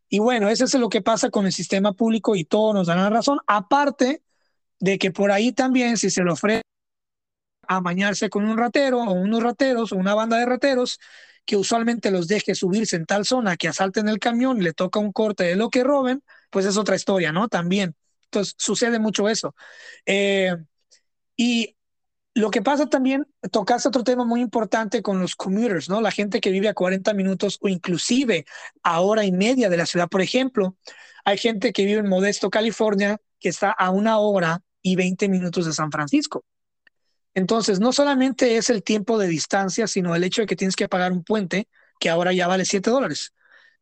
[0.09, 2.99] Y bueno, eso es lo que pasa con el sistema público y todos nos dan
[2.99, 3.39] la razón.
[3.47, 4.23] Aparte
[4.79, 6.63] de que por ahí también, si se le ofrece
[7.69, 10.99] amañarse con un ratero o unos rateros o una banda de rateros,
[11.45, 14.99] que usualmente los deje subirse en tal zona que asalten el camión y le toca
[14.99, 17.49] un corte de lo que roben, pues es otra historia, ¿no?
[17.49, 17.95] También.
[18.25, 19.55] Entonces, sucede mucho eso.
[20.05, 20.55] Eh,
[21.37, 21.77] y
[22.37, 26.03] lo que pasa también, tocaste otro tema muy importante con los commuters, ¿no?
[26.03, 28.45] La gente que vive a 40 minutos o inclusive
[28.83, 30.07] a hora y media de la ciudad.
[30.07, 30.77] Por ejemplo,
[31.25, 35.65] hay gente que vive en Modesto, California, que está a una hora y 20 minutos
[35.65, 36.45] de San Francisco.
[37.33, 40.91] Entonces, no solamente es el tiempo de distancia, sino el hecho de que tienes que
[40.91, 41.69] pagar un puente
[41.99, 43.33] que ahora ya vale 7 dólares.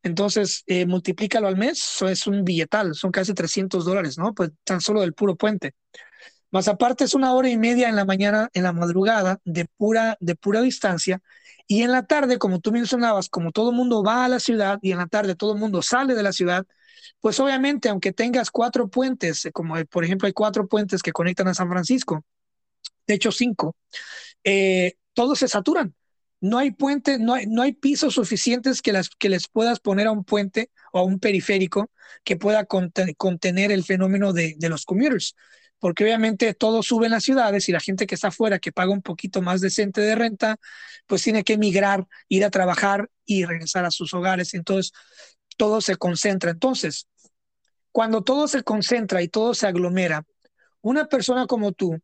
[0.05, 4.33] Entonces, eh, multiplícalo al mes, eso es un billetal, son casi 300 dólares, ¿no?
[4.33, 5.75] Pues tan solo del puro puente.
[6.55, 10.17] Más aparte es una hora y media en la mañana, en la madrugada, de pura,
[10.21, 11.21] de pura distancia.
[11.67, 14.79] Y en la tarde, como tú mencionabas, como todo el mundo va a la ciudad
[14.81, 16.65] y en la tarde todo el mundo sale de la ciudad,
[17.19, 21.55] pues obviamente, aunque tengas cuatro puentes, como por ejemplo hay cuatro puentes que conectan a
[21.55, 22.25] San Francisco,
[23.09, 23.75] de hecho cinco,
[24.45, 25.93] eh, todos se saturan
[26.45, 30.09] no hay puente, no hay, no hay pisos suficientes que, las, que les puedas poner
[30.09, 31.91] a un puente o a un periférico
[32.23, 35.35] que pueda contener el fenómeno de, de, los commuters.
[35.79, 38.91] Porque obviamente todo sube en las ciudades y la gente que está afuera, que paga
[38.93, 40.57] un poquito más decente de renta,
[41.07, 44.55] pues tiene que emigrar, ir a trabajar y regresar a sus hogares.
[44.55, 44.93] Entonces,
[45.57, 46.51] todo se concentra.
[46.53, 47.07] Entonces,
[47.93, 50.25] cuando todo se concentra y todo se aglomera,
[50.83, 52.01] una persona como tú,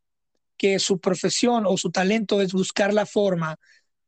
[0.58, 3.56] que su profesión o su talento es buscar la forma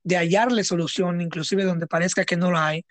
[0.04, 2.86] de hallarle solución, inclusive donde parezca que no la hay,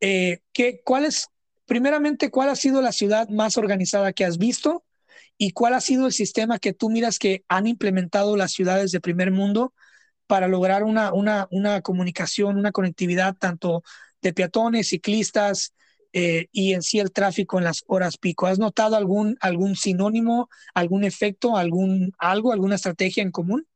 [0.00, 1.28] Eh, ¿qué, ¿Cuál es,
[1.66, 4.85] primeramente, cuál ha sido la ciudad más organizada que has visto?
[5.38, 9.00] ¿Y cuál ha sido el sistema que tú miras que han implementado las ciudades de
[9.00, 9.74] primer mundo
[10.26, 13.82] para lograr una, una, una comunicación, una conectividad tanto
[14.22, 15.74] de peatones, ciclistas
[16.12, 18.46] eh, y en sí el tráfico en las horas pico?
[18.46, 23.66] ¿Has notado algún, algún sinónimo, algún efecto, algún, algo, alguna estrategia en común?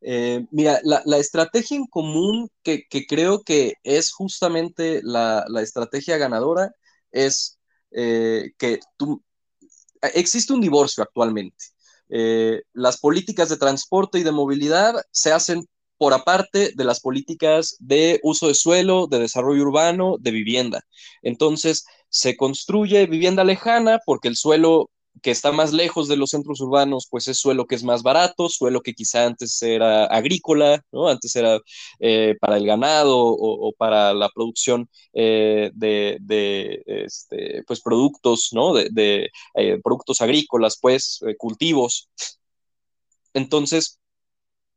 [0.00, 5.62] Eh, mira, la, la, estrategia en común que, que, creo que es justamente la, la
[5.62, 6.72] estrategia ganadora
[7.10, 7.58] es
[7.90, 9.24] eh, que tú,
[10.14, 11.64] existe un divorcio actualmente.
[12.08, 15.66] Eh, las políticas de transporte y de movilidad se hacen
[15.98, 20.84] por aparte de las políticas de uso de suelo, de desarrollo urbano, de vivienda.
[21.22, 24.90] Entonces, se construye vivienda lejana porque el suelo
[25.22, 28.48] que está más lejos de los centros urbanos, pues es suelo que es más barato,
[28.48, 31.08] suelo que quizá antes era agrícola, ¿no?
[31.08, 31.58] Antes era
[32.00, 38.74] eh, para el ganado o, para la producción eh, de, este, pues productos, ¿no?
[38.74, 42.08] De, eh, productos agrícolas, pues cultivos.
[43.34, 43.98] Entonces,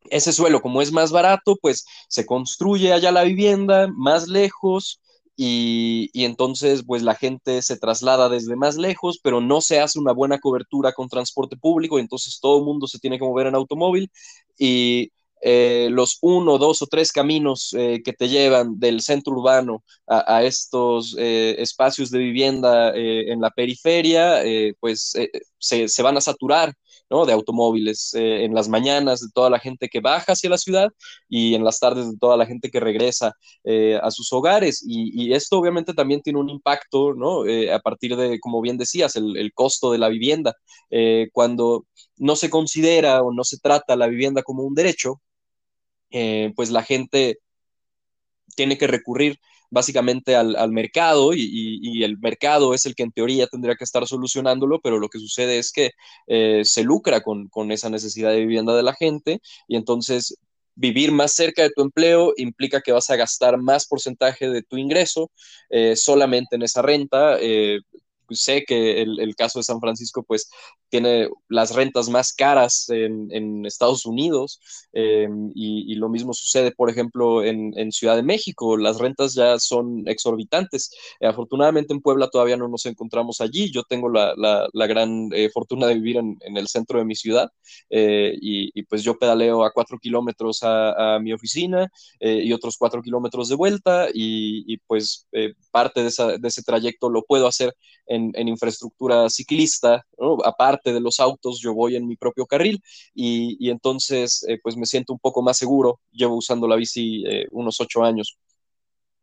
[0.10, 5.00] ese suelo, como es más barato, pues se construye allá la vivienda más lejos
[5.42, 10.12] y, entonces pues la gente se traslada desde más lejos, pero no se hace una
[10.12, 13.56] buena cobertura con transporte público, y entonces todo el mundo se tiene que mover en
[13.56, 14.12] automóvil
[14.58, 19.82] y eh, los uno, dos o tres caminos eh, que te llevan del centro urbano
[20.08, 24.44] a, estos eh, espacios de vivienda en la periferia,
[24.82, 25.14] pues
[25.58, 26.74] se, se, van a saturar
[27.10, 30.90] de automóviles eh, en las mañanas de toda la gente que baja hacia la ciudad
[31.28, 34.84] y en las tardes de toda la gente que regresa eh, a sus hogares.
[34.86, 37.46] Y, esto obviamente también tiene un impacto, ¿no?
[37.46, 40.56] Eh, a partir de, como bien decías, el, el costo de la vivienda.
[41.34, 41.86] cuando
[42.18, 45.22] no se considera o no se trata la vivienda como un derecho,
[46.56, 47.40] pues la gente
[48.56, 53.76] tiene que recurrir básicamente al, mercado y, el mercado es el que en teoría tendría
[53.76, 55.92] que estar solucionándolo, pero lo que sucede es que
[56.28, 60.38] eh, se lucra con, esa necesidad de vivienda de la gente y entonces
[60.76, 64.78] vivir más cerca de tu empleo implica que vas a gastar más porcentaje de tu
[64.78, 65.30] ingreso
[65.70, 67.38] eh, solamente en esa renta.
[67.40, 67.80] Eh,
[68.30, 70.50] sé que el, caso de San Francisco pues
[70.90, 74.60] tiene las rentas más caras en, Estados Unidos
[74.94, 80.08] em, y, lo mismo sucede por ejemplo en, Ciudad de México, las rentas ya son
[80.08, 80.92] exorbitantes.
[81.22, 84.36] afortunadamente en Puebla todavía no nos encontramos allí, yo tengo la,
[84.88, 87.50] gran eh, fortuna de vivir en, el centro de mi ciudad
[87.90, 93.02] eh, y, pues yo pedaleo a cuatro kilómetros a, mi oficina eh, y otros cuatro
[93.02, 95.28] kilómetros de vuelta y, pues
[95.72, 97.76] parte de, de ese trayecto lo puedo hacer
[98.06, 100.06] en en, infraestructura ciclista,
[100.44, 102.82] aparte de los autos, yo voy en mi propio carril
[103.14, 107.46] y, entonces eh, pues me siento un poco más seguro, llevo usando la bici eh,
[107.52, 108.38] unos ocho años.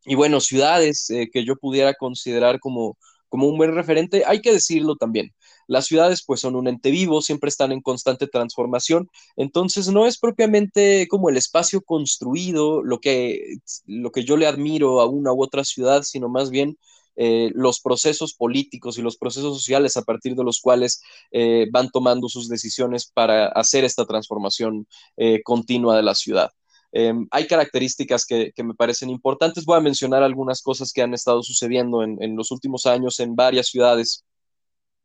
[0.05, 2.97] Y bueno, ciudades eh, que yo pudiera considerar como,
[3.29, 5.35] como un buen referente, hay que decirlo también.
[5.67, 10.19] Las ciudades pues son un ente vivo, siempre están en constante transformación, entonces no es
[10.19, 15.43] propiamente como el espacio construido lo que, lo que yo le admiro a una u
[15.43, 16.79] otra ciudad, sino más bien
[17.17, 21.91] eh, los procesos políticos y los procesos sociales a partir de los cuales eh, van
[21.91, 26.51] tomando sus decisiones para hacer esta transformación eh, continua de la ciudad.
[26.93, 29.65] Em, hay características que, me parecen importantes.
[29.65, 33.35] Voy a mencionar algunas cosas que han estado sucediendo en, en los últimos años en
[33.35, 34.25] varias ciudades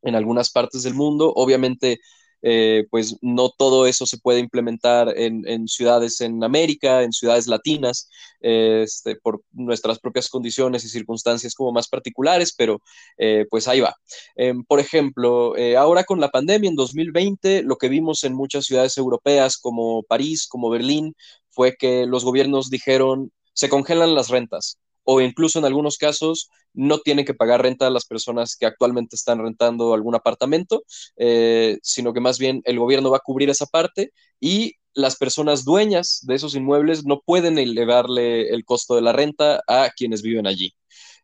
[0.04, 1.32] en algunas partes del mundo.
[1.36, 2.00] Obviamente,
[2.42, 8.10] eh, pues no todo eso se puede implementar en, ciudades en América, en ciudades latinas,
[8.40, 12.82] este, por nuestras propias condiciones y circunstancias como más particulares, pero
[13.18, 13.96] eh, pues ahí va.
[14.36, 18.66] Em, por ejemplo, eh, ahora con la pandemia en 2020, lo que vimos en muchas
[18.66, 21.16] ciudades europeas como París, como Berlín,
[21.50, 24.80] fue que los gobiernos dijeron, se congelan las rentas
[25.14, 29.16] o incluso en algunos casos no tienen que pagar renta a las personas que actualmente
[29.16, 30.84] están rentando algún apartamento,
[31.18, 35.64] eh, sino que más bien el gobierno va a cubrir esa parte y las personas
[35.64, 40.48] dueñas de esos inmuebles no pueden elevarle el costo de la renta a quienes viven
[40.48, 40.74] allí.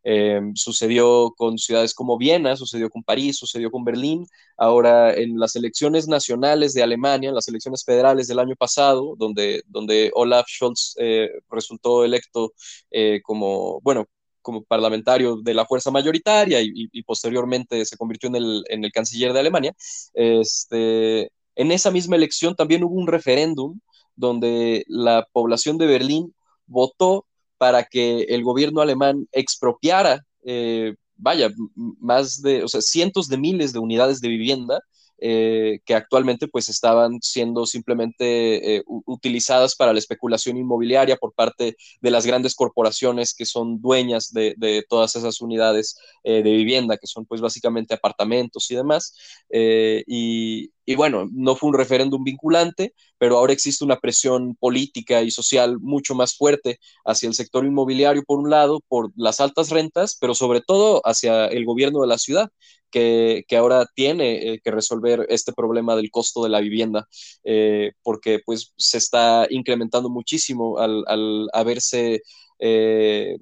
[0.04, 4.26] Eh, sucedió con ciudades como Viena, sucedió con París, sucedió con Berlín.
[4.56, 9.62] Ahora, en las elecciones nacionales de Alemania, en las elecciones federales del año pasado, donde,
[9.66, 12.52] donde Olaf Scholz eh, resultó electo
[12.90, 14.06] eh, como, bueno,
[14.40, 19.32] como parlamentario de la fuerza mayoritaria y, posteriormente se convirtió en el, en el, canciller
[19.32, 19.74] de Alemania,
[20.14, 23.78] este, en esa misma elección también hubo un referéndum
[24.16, 26.34] donde la población de Berlín
[26.66, 27.26] votó
[27.58, 33.72] para que el gobierno alemán expropiara, eh, vaya, más de, o sea, cientos de miles
[33.72, 34.80] de unidades de vivienda
[35.20, 41.76] eh, que actualmente pues estaban siendo simplemente eh, utilizadas para la especulación inmobiliaria por parte
[42.00, 47.26] de las grandes corporaciones que son dueñas de, todas esas unidades de vivienda, que son
[47.26, 49.12] pues básicamente apartamentos y demás.
[49.50, 55.30] y, y bueno, no fue un referéndum vinculante, pero ahora existe una presión política y
[55.30, 60.16] social mucho más fuerte hacia el sector inmobiliario, por un lado, por las altas rentas,
[60.18, 62.48] pero sobre todo hacia el gobierno de la ciudad,
[62.90, 67.06] que, ahora tiene eh, que resolver este problema del costo de la vivienda,
[67.44, 72.22] eh, porque pues se está incrementando muchísimo al, haberse...
[72.58, 73.36] Eh,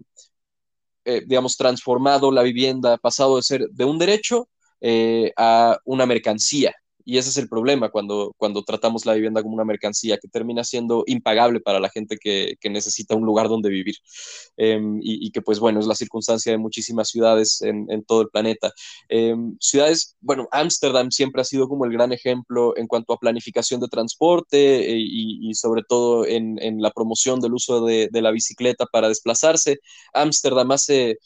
[1.05, 4.49] digamos, transformado la vivienda, pasado de ser de un derecho
[5.37, 6.75] a una mercancía.
[7.07, 10.65] Y ese es el problema cuando, cuando tratamos la vivienda como una mercancía que termina
[10.65, 13.95] siendo impagable para la gente que, necesita un lugar donde vivir.
[14.57, 18.73] Em, y, que, pues bueno, es la circunstancia de muchísimas ciudades en, todo el planeta.
[19.09, 23.81] Em, ciudades, bueno, Ámsterdam siempre ha sido como el gran ejemplo en cuanto a planificación
[23.81, 29.09] de transporte eh, y, sobre todo en, la promoción del uso de, la bicicleta para
[29.09, 29.79] desplazarse.
[30.13, 31.19] Ámsterdam hace...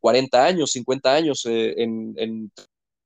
[0.00, 2.50] 40 eh, años, 50 años eh, en, en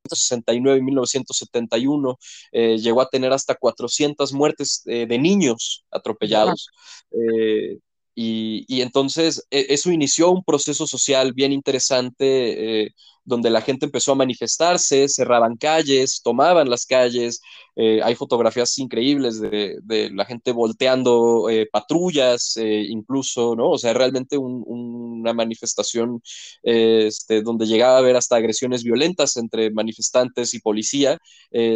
[0.02, 2.18] 1969 y 1971
[2.52, 6.68] eh, llegó a tener hasta 400 muertes eh, de niños atropellados.
[7.12, 7.78] Eh,
[8.14, 12.92] y, entonces e, eso inició un proceso social bien interesante
[13.24, 17.40] donde la gente empezó a manifestarse, cerraban calles, tomaban las calles.
[17.76, 23.70] hay fotografías increíbles de, la gente volteando patrullas, incluso, ¿no?
[23.70, 26.20] O sea, realmente una manifestación
[26.62, 31.18] este, donde llegaba a haber hasta agresiones violentas entre manifestantes y policía,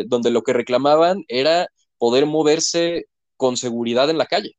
[0.07, 3.07] donde lo que reclamaban era poder moverse
[3.37, 4.57] con seguridad en la calle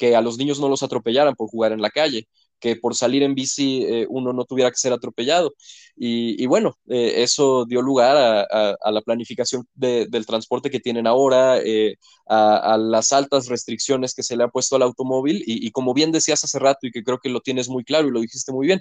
[0.00, 2.26] que a los niños no los atropellaran por jugar en la calle,
[2.60, 5.54] que por salir en bici eh, uno no tuviera que ser atropellado.
[6.02, 11.96] Y, bueno, eh, eso dio lugar a, la planificación del transporte que tienen ahora, eh,
[12.26, 16.10] a, las altas restricciones que se le ha puesto al automóvil y, y, como bien
[16.10, 18.66] decías hace rato y que creo que lo tienes muy claro y lo dijiste muy
[18.66, 18.80] bien,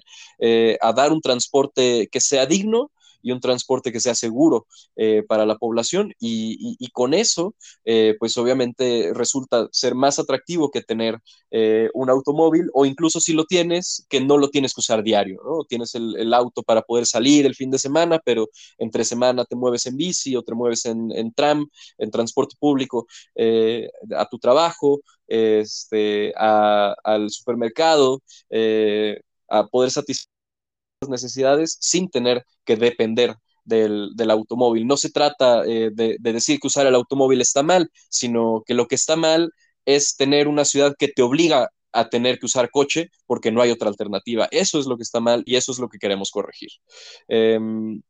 [0.82, 5.46] a dar un transporte que sea digno, y un transporte que sea seguro eh, para
[5.46, 7.56] la población y, con eso,
[7.86, 11.20] eh, pues obviamente resulta ser más atractivo que tener
[11.52, 15.40] eh, un automóvil o incluso si lo tienes, que no lo tienes que usar diario,
[15.44, 15.64] ¿no?
[15.66, 19.86] Tienes el, auto para poder salir el fin de semana, pero entre semana te mueves
[19.88, 23.08] en bici o te mueves en, tram, en transporte público,
[24.16, 28.22] a tu trabajo, este, al supermercado,
[29.50, 30.39] a poder satisfacer
[31.08, 34.86] necesidades sin tener que depender del, automóvil.
[34.88, 38.88] No se trata eh, de, decir que usar el automóvil está mal, sino que lo
[38.88, 39.54] que está mal
[39.86, 43.72] es tener una ciudad que te obliga a tener que usar coche porque no hay
[43.72, 44.48] otra alternativa.
[44.52, 46.70] Eso es lo que está mal y eso es lo que queremos corregir.
[47.28, 48.02] Em,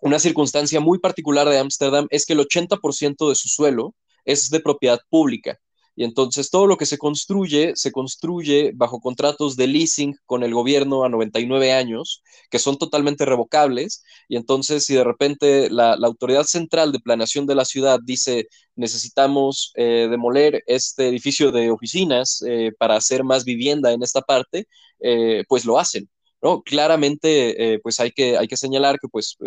[0.00, 4.60] una circunstancia muy particular de Ámsterdam es que el 80% de su suelo es de
[4.60, 5.58] propiedad pública.
[5.96, 10.52] Y entonces todo lo que se construye, se construye bajo contratos de leasing con el
[10.52, 14.02] gobierno a 99 años, que son totalmente revocables.
[14.28, 19.72] Y entonces si de repente la, autoridad central de planeación de la ciudad dice necesitamos
[19.76, 24.66] eh, demoler este edificio de oficinas eh, para hacer más vivienda en esta parte,
[25.00, 26.08] eh, pues lo hacen.
[26.42, 26.62] ¿no?
[26.62, 29.38] Claramente, pues hay que, hay que señalar que pues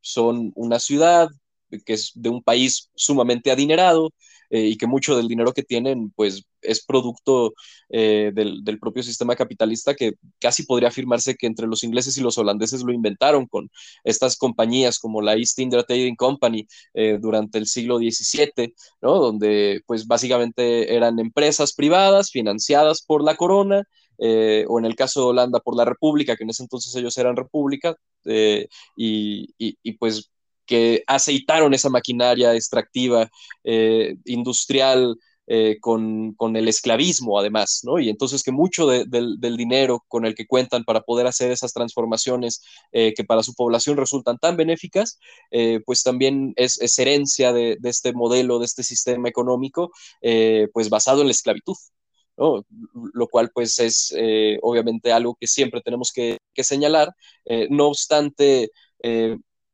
[0.00, 1.28] son una ciudad
[1.84, 4.12] que es de un país sumamente adinerado,
[4.50, 7.54] eh, y que mucho del dinero que tienen pues es producto
[7.88, 12.38] eh, del, propio sistema capitalista que casi podría afirmarse que entre los ingleses y los
[12.38, 13.70] holandeses lo inventaron con
[14.04, 19.18] estas compañías como la East India Trading Company eh, durante el siglo XVII, ¿no?
[19.18, 23.82] donde pues básicamente eran empresas privadas financiadas por la corona
[24.18, 27.36] o en el caso de Holanda por la República, que en ese entonces ellos eran
[27.36, 30.30] república, y, y, pues
[30.66, 33.30] que aceitaron esa maquinaria extractiva
[33.64, 35.16] eh, industrial
[35.48, 38.00] eh, con, el esclavismo además, ¿no?
[38.00, 42.62] Y entonces que mucho del dinero con el que cuentan para poder hacer esas transformaciones
[42.90, 45.18] eh, que para su población resultan tan benéficas,
[45.86, 49.92] pues también es, herencia de, este modelo, de este sistema económico,
[50.72, 51.76] pues basado en la esclavitud.
[52.38, 52.66] ¿no?
[53.14, 54.12] Lo cual pues es
[54.62, 57.14] obviamente algo que siempre tenemos que, que señalar.
[57.70, 58.70] no obstante,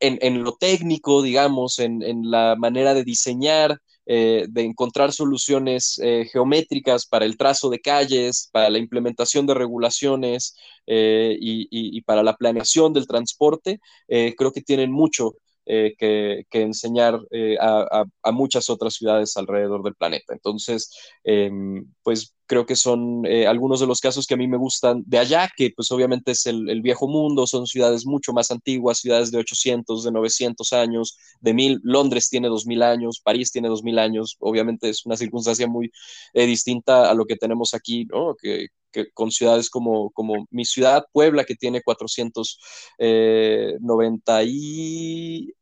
[0.02, 7.06] en, lo técnico, digamos, en, la manera de diseñar, eh, de encontrar soluciones eh, geométricas
[7.06, 12.92] para el trazo de calles, para la implementación de regulaciones eh, y, para la planeación
[12.92, 15.34] del transporte, creo que tienen mucho
[15.64, 17.20] que, enseñar
[17.60, 20.32] a, muchas otras ciudades alrededor del planeta.
[20.32, 20.90] Entonces,
[21.22, 25.02] em, pues creo que son eh, algunos de los casos que a mí me gustan
[25.06, 29.30] de allá, que pues obviamente es el, viejo mundo, son ciudades mucho más antiguas, ciudades
[29.30, 34.36] de 800, de 900 años, de 1000, Londres tiene 2000 años, París tiene 2000 años,
[34.40, 35.90] obviamente es una circunstancia muy
[36.34, 38.34] eh, distinta a lo que tenemos aquí, ¿no?
[38.40, 38.68] Que,
[39.14, 45.54] con ciudades como, como mi ciudad, Puebla, que tiene 490 y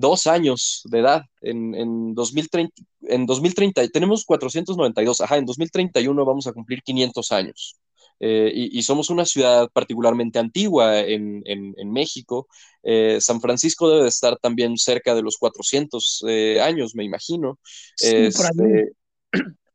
[0.00, 1.22] dos años de edad.
[1.42, 7.76] En, en, 2030, en 2030, tenemos 492, ajá, en 2031 vamos a cumplir 500 años.
[8.22, 12.48] Eh, y, somos una ciudad particularmente antigua en, en, México.
[12.82, 17.58] Eh, San Francisco debe de estar también cerca de los 400 eh, años, me imagino.
[17.98, 18.92] Este,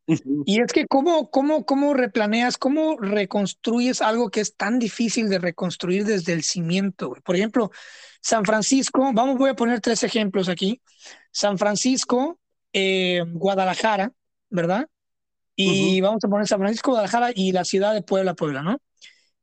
[0.07, 5.39] y es que cómo, cómo, cómo replaneas, cómo reconstruyes algo que es tan difícil de
[5.39, 7.15] reconstruir desde el cimiento.
[7.23, 7.71] Por ejemplo,
[8.21, 10.81] San Francisco, vamos, voy a poner tres ejemplos aquí.
[11.31, 12.39] San Francisco,
[12.71, 14.11] eh, Guadalajara,
[14.49, 14.87] ¿verdad?
[15.55, 18.77] Y vamos a poner San Francisco, Guadalajara y la ciudad de Puebla, Puebla, ¿no?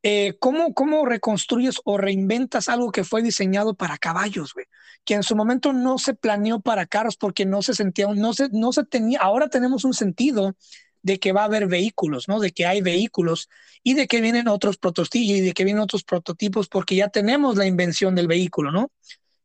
[0.05, 4.67] Eh, ¿cómo, ¿Cómo reconstruyes o reinventas algo que fue diseñado para caballos, güey?
[5.05, 8.49] Que en su momento no se planeó para carros porque no se sentía, no se,
[8.51, 10.57] no se tenía, ahora tenemos un sentido
[11.03, 12.41] de que va a haber vehículos, ¿no?
[12.41, 13.49] De que hay vehículos
[13.83, 17.57] y de que vienen otros prototipos y de que vienen otros prototipos porque ya tenemos
[17.57, 18.91] la invención del vehículo, ¿no?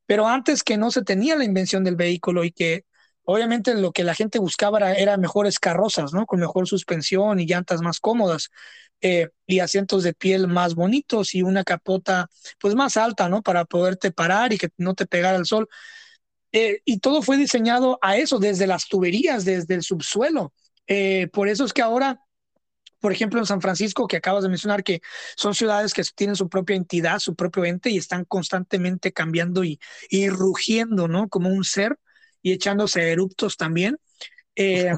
[0.05, 2.85] Pero antes que no se tenía la invención del vehículo y que
[3.23, 6.25] obviamente lo que la gente buscaba era, mejores carrozas, ¿no?
[6.25, 8.49] Con mejor suspensión y llantas más cómodas
[9.01, 12.29] eh, y asientos de piel más bonitos y una capota
[12.59, 13.41] pues más alta, ¿no?
[13.41, 15.67] Para poderte parar y que no te pegara el sol.
[16.51, 20.53] Eh, y todo fue diseñado a eso, desde las tuberías, desde el subsuelo.
[20.87, 22.21] Eh, por eso es que ahora,
[22.99, 25.01] por ejemplo, en San Francisco, que acabas de mencionar, que
[25.35, 29.79] son ciudades que tienen su propia entidad, su propio ente y están constantemente cambiando y,
[30.29, 31.29] rugiendo, ¿no?
[31.29, 31.99] Como un ser
[32.41, 33.97] y echándose eruptos también.
[34.59, 34.91] Eh,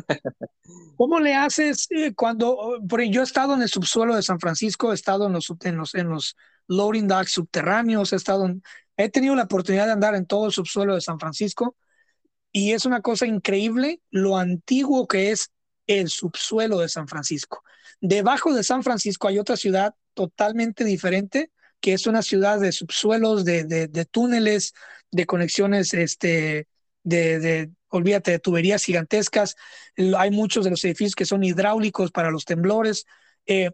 [0.95, 4.91] ¿Cómo le haces eh, cuando, por yo he estado en el subsuelo de San Francisco,
[4.91, 6.37] he estado en los, en los, en los
[6.67, 8.47] loading docks subterráneos, he estado
[8.95, 11.75] he tenido la oportunidad de andar en todo el subsuelo de San Francisco
[12.51, 15.51] y es una cosa increíble lo antiguo que es
[15.87, 17.63] el subsuelo de San Francisco.
[18.01, 23.45] Debajo de San Francisco hay otra ciudad totalmente diferente, que es una ciudad de subsuelos,
[23.45, 24.73] de, de, túneles,
[25.11, 26.67] de conexiones, este,
[27.03, 29.55] de, de, olvídate, de tuberías gigantescas.
[30.17, 33.05] Hay muchos de los edificios que son hidráulicos para los temblores.
[33.45, 33.71] Eh,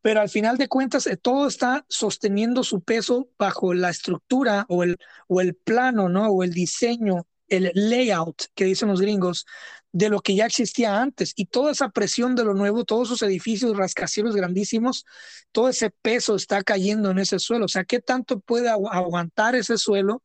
[0.00, 4.82] pero al final de cuentas eh, todo está sosteniendo su peso bajo la estructura o
[4.82, 4.96] el,
[5.26, 6.28] o el plano, ¿no?
[6.28, 9.44] O el diseño, el layout que dicen los gringos
[9.92, 11.32] de lo que ya existía antes.
[11.36, 15.04] Y toda esa presión de lo nuevo, todos esos edificios rascacielos grandísimos,
[15.52, 17.64] todo ese peso está cayendo en ese suelo.
[17.64, 20.22] O sea, ¿qué tanto puede aguantar ese suelo?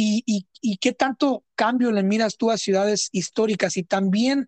[0.00, 4.46] Y, y, qué tanto cambio le miras tú a ciudades históricas y también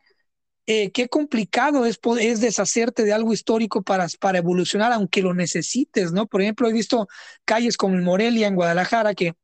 [0.67, 6.13] eh, qué complicado es, es deshacerte de algo histórico para, para evolucionar, aunque lo necesites,
[6.13, 6.29] ¿no?
[6.29, 7.09] Por ejemplo, he visto
[7.45, 9.35] calles como el Morelia en Guadalajara que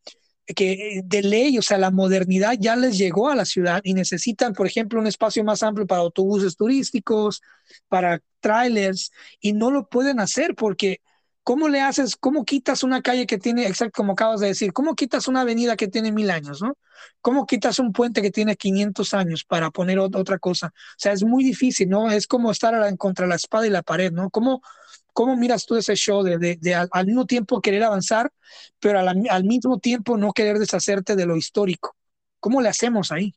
[0.54, 4.52] que de ley, o sea, la modernidad ya les llegó a la ciudad y necesitan,
[4.52, 7.42] por ejemplo, un espacio más amplio para autobuses turísticos,
[7.88, 11.00] para trailers, y no lo pueden hacer porque
[11.46, 14.96] ¿cómo le haces, cómo quitas una calle que tiene, exacto como acabas de decir, cómo
[14.96, 16.76] quitas una avenida que tiene mil años, ¿no?
[17.20, 20.72] ¿Cómo quitas un puente que tiene 500 años para poner otra cosa?
[20.74, 22.10] O sea, es muy difícil, ¿no?
[22.10, 24.28] Es como estar a contra la espada y la pared, ¿no?
[24.28, 24.60] ¿Cómo,
[25.12, 28.32] ¿Cómo miras tú ese show de, al, mismo tiempo querer avanzar,
[28.80, 31.94] pero al, mismo tiempo no querer deshacerte de lo histórico?
[32.40, 33.36] ¿Cómo le hacemos ahí?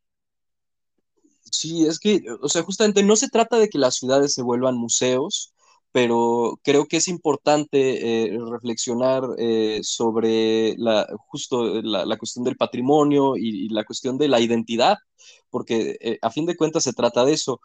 [1.52, 4.78] Sí, es que, o sea, justamente no se trata de que las ciudades se vuelvan
[4.78, 5.54] museos,
[5.92, 13.36] pero creo que es importante eh, reflexionar eh, sobre la, justo la, cuestión del patrimonio
[13.38, 14.98] y, la cuestión de la identidad,
[15.50, 17.60] porque eh, a fin de cuentas se trata de eso.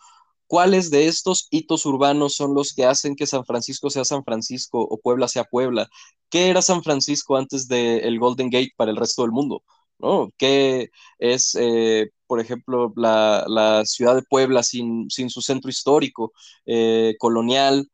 [0.47, 4.81] ¿Cuáles de estos hitos urbanos son los que hacen que San Francisco sea San Francisco
[4.81, 5.89] o Puebla sea Puebla?
[6.31, 9.63] ¿Qué era San Francisco antes del Golden Gate para el resto del mundo?
[9.99, 10.31] ¿no?
[10.37, 16.33] ¿Qué es, eh, por ejemplo, la, ciudad de Puebla sin, sin su centro histórico,
[16.67, 17.89] eh, colonial?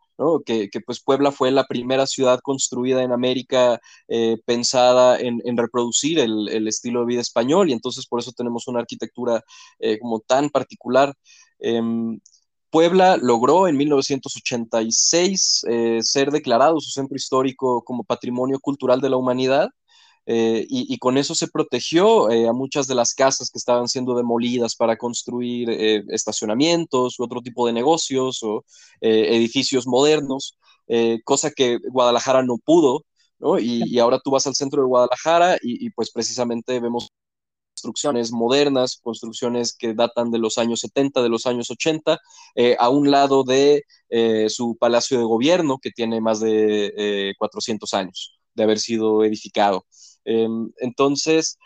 [0.45, 6.69] Que, pues Puebla fue la primera ciudad construida en América eh, pensada en, reproducir el,
[6.69, 9.43] estilo de vida español y entonces por eso tenemos una arquitectura
[10.01, 11.15] como tan particular.
[11.59, 12.19] Em,
[12.71, 19.17] Puebla logró en 1986 eh, ser declarado su centro histórico como patrimonio cultural de la
[19.17, 19.71] humanidad
[20.33, 24.15] eh, y, con eso se protegió eh, a muchas de las casas que estaban siendo
[24.15, 25.69] demolidas para construir
[26.09, 28.65] estacionamientos u otro tipo de negocios o
[29.01, 30.57] edificios modernos,
[31.25, 33.05] cosa que Guadalajara no pudo,
[33.41, 33.59] ¿no?
[33.59, 37.11] Y, ahora tú vas al centro de Guadalajara y, pues precisamente vemos
[37.75, 42.19] construcciones modernas, construcciones que datan de los años 70, de los años 80,
[42.55, 47.95] eh, a un lado de eh, su palacio de gobierno, que tiene más de 400
[47.95, 49.85] años de haber sido edificado.
[50.25, 51.59] Em, entonces,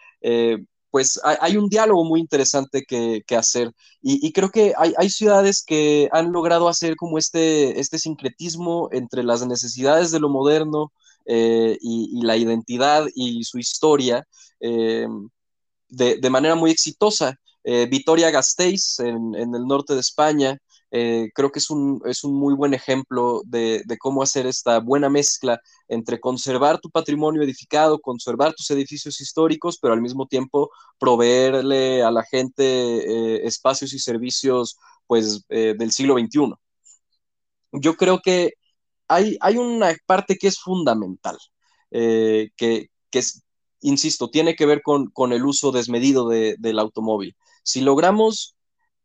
[0.94, 3.72] pues hay, un diálogo muy interesante que, hacer.
[4.00, 9.44] Y, creo que hay, ciudades que han logrado hacer como este, este sincretismo entre las
[9.44, 10.92] necesidades de lo moderno
[11.26, 14.24] eh, y, la identidad y su historia
[14.60, 15.08] eh,
[15.88, 17.40] de, manera muy exitosa.
[17.64, 20.58] Eh, Vitoria Gasteiz, en, el norte de España,
[21.34, 25.60] creo que es un, es un, muy buen ejemplo de, cómo hacer esta buena mezcla
[25.88, 32.10] entre conservar tu patrimonio edificado, conservar tus edificios históricos, pero al mismo tiempo proveerle a
[32.12, 34.76] la gente espacios y servicios
[35.06, 36.54] pues, del siglo XXI.
[37.72, 38.52] Yo creo que
[39.08, 41.36] hay, una parte que es fundamental,
[41.90, 42.88] eh, que,
[43.80, 47.36] insisto, tiene que ver con, el uso desmedido del automóvil.
[47.62, 48.56] Si logramos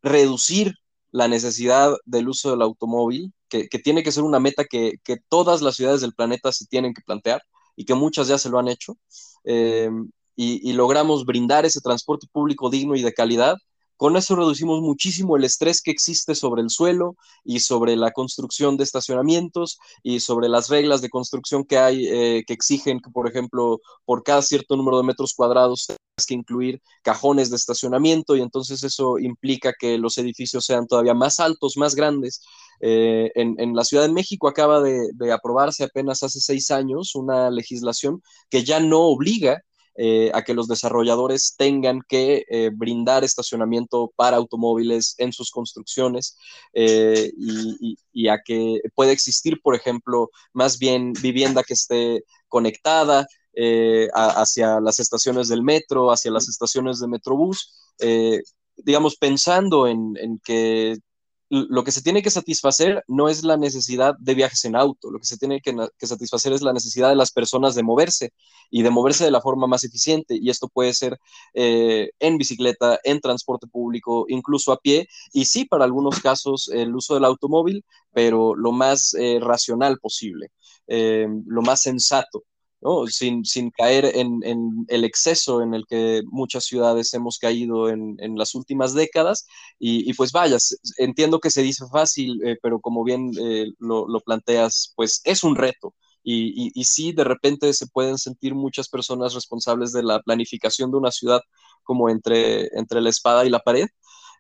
[0.01, 0.75] reducir
[1.11, 4.99] la necesidad del uso del automóvil, que, tiene que ser una meta que,
[5.29, 7.41] todas las ciudades del planeta se tienen que plantear
[7.75, 8.97] y que muchas ya se lo han hecho,
[9.43, 9.89] eh,
[10.35, 13.57] y, logramos brindar ese transporte público digno y de calidad,
[13.99, 18.77] con eso reducimos muchísimo el estrés que existe sobre el suelo y sobre la construcción
[18.77, 23.27] de estacionamientos y sobre las reglas de construcción que hay eh, que exigen que, por
[23.27, 28.41] ejemplo, por cada cierto número de metros cuadrados tengas que incluir cajones de estacionamiento y
[28.41, 32.41] entonces eso implica que los edificios sean todavía más altos, más grandes.
[32.79, 37.51] Eh, en, la Ciudad de México acaba de, de aprobarse apenas hace seis años una
[37.51, 39.61] legislación que ya no obliga
[40.01, 46.37] eh, a que los desarrolladores tengan que eh, brindar estacionamiento para automóviles en sus construcciones
[46.71, 53.27] eh, y, a que pueda existir, por ejemplo, más bien vivienda que esté conectada
[54.13, 57.73] hacia las estaciones del metro, hacia las estaciones de Metrobús,
[58.77, 60.97] digamos, pensando en, en que
[61.49, 65.19] lo que se tiene que satisfacer no es la necesidad de viajes en auto, lo
[65.19, 65.73] que se tiene que,
[66.05, 68.33] satisfacer es la necesidad de las personas de moverse
[68.69, 70.37] y de moverse de la forma más eficiente.
[70.39, 71.19] Y esto puede ser
[71.53, 75.07] eh, en bicicleta, en transporte público, incluso a pie.
[75.33, 77.83] Y sí, para algunos casos, el uso del automóvil,
[78.13, 80.51] pero lo más eh, racional posible,
[80.87, 82.43] eh, lo más sensato.
[83.09, 84.41] Sin, caer en,
[84.87, 89.45] el exceso en el que muchas ciudades hemos caído en, las últimas décadas.
[89.79, 90.57] Y, pues vaya,
[90.97, 95.55] entiendo que se dice fácil, eh, pero como bien eh, lo, planteas, pues es un
[95.55, 95.93] reto.
[96.23, 100.97] Y, y, sí, de repente se pueden sentir muchas personas responsables de la planificación de
[100.97, 101.41] una ciudad
[101.83, 103.87] como entre, entre la espada y la pared,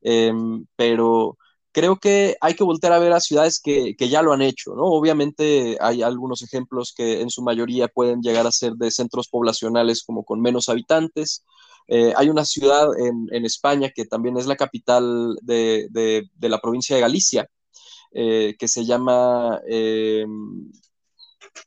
[0.03, 1.37] em, pero
[1.71, 4.85] creo que hay que voltear a ver a ciudades que, ya lo han hecho, ¿no?
[4.85, 10.03] Obviamente hay algunos ejemplos que en su mayoría pueden llegar a ser de centros poblacionales
[10.03, 11.45] como con menos habitantes.
[11.87, 17.01] Eh, hay una ciudad en, España que también es la capital de, la provincia de
[17.01, 17.49] Galicia,
[18.11, 20.25] eh, que se llama eh,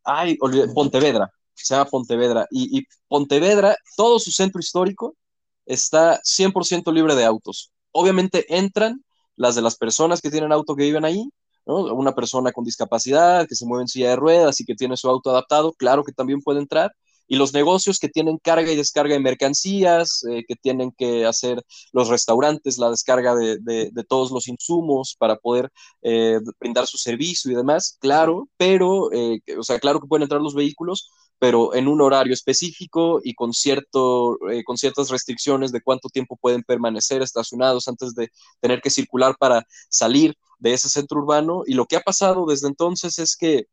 [0.04, 0.36] ay,
[0.74, 2.46] Pontevedra, se llama Pontevedra.
[2.50, 5.16] Y, y Pontevedra, todo su centro histórico
[5.64, 7.70] está 100% libre de autos.
[7.92, 9.04] Obviamente entran
[9.36, 11.28] las de las personas que tienen auto que viven ahí,
[11.64, 15.08] Una persona con discapacidad que se mueve en silla de ruedas y que tiene su
[15.08, 16.92] auto adaptado, claro que también puede entrar.
[17.28, 21.62] Y los negocios que tienen carga y descarga de mercancías, eh, que tienen que hacer
[21.92, 25.70] los restaurantes, la descarga de, todos los insumos para poder
[26.02, 30.42] eh, brindar su servicio y demás, claro, pero, eh, o sea, claro que pueden entrar
[30.42, 31.08] los vehículos,
[31.42, 36.36] pero en un horario específico y con, cierto, eh, con ciertas restricciones de cuánto tiempo
[36.36, 38.30] pueden permanecer estacionados antes de
[38.60, 41.64] tener que circular para salir de ese centro urbano.
[41.66, 43.66] Y lo que ha pasado desde entonces es que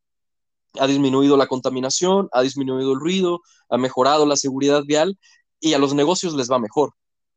[0.79, 5.19] ha disminuido la contaminación, ha disminuido el ruido, ha mejorado la seguridad vial
[5.59, 6.93] y a los negocios les va mejor,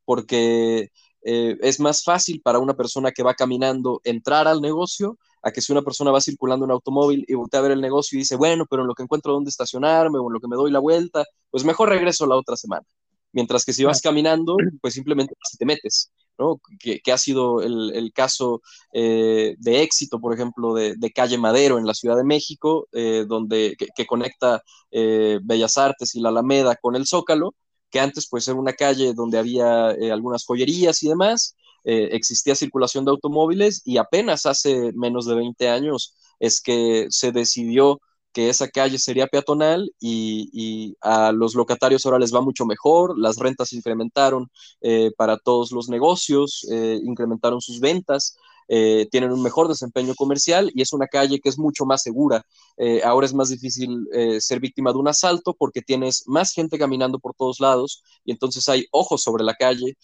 [0.06, 0.88] porque
[1.24, 5.60] eh, es más fácil para una persona que va caminando entrar al negocio a que
[5.60, 8.36] si una persona va circulando en automóvil y voltea a ver el negocio y dice,
[8.36, 10.78] bueno, pero en lo que encuentro dónde estacionarme o en lo que me doy la
[10.78, 12.86] vuelta, pues mejor regreso la otra semana.
[13.32, 16.60] Mientras que si vas caminando, pues simplemente te metes, ¿no?
[16.78, 18.60] Que, ha sido el, caso
[18.92, 23.76] eh, de éxito, por ejemplo, de, Calle Madero en la Ciudad de México, eh, donde,
[23.96, 27.54] que, conecta eh, Bellas Artes y la Alameda con el Zócalo,
[27.90, 33.04] que antes pues era una calle donde había algunas joyerías y demás, eh, existía circulación
[33.04, 38.00] de automóviles y apenas hace menos de 20 años es que se decidió
[38.32, 43.36] que esa calle sería peatonal y, a los locatarios ahora les va mucho mejor, las
[43.36, 48.36] rentas incrementaron eh, para todos los negocios, eh, incrementaron sus ventas
[48.68, 52.44] eh, tienen un mejor desempeño comercial y es una calle que es mucho más segura.
[52.76, 56.78] Eh, ahora es más difícil eh, ser víctima de un asalto porque tienes más gente
[56.78, 59.96] caminando por todos lados y entonces hay ojos sobre la calle,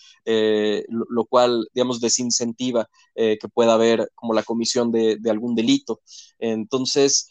[0.88, 6.00] lo, cual, digamos, desincentiva que pueda haber como la comisión de, algún delito.
[6.38, 7.28] Entonces,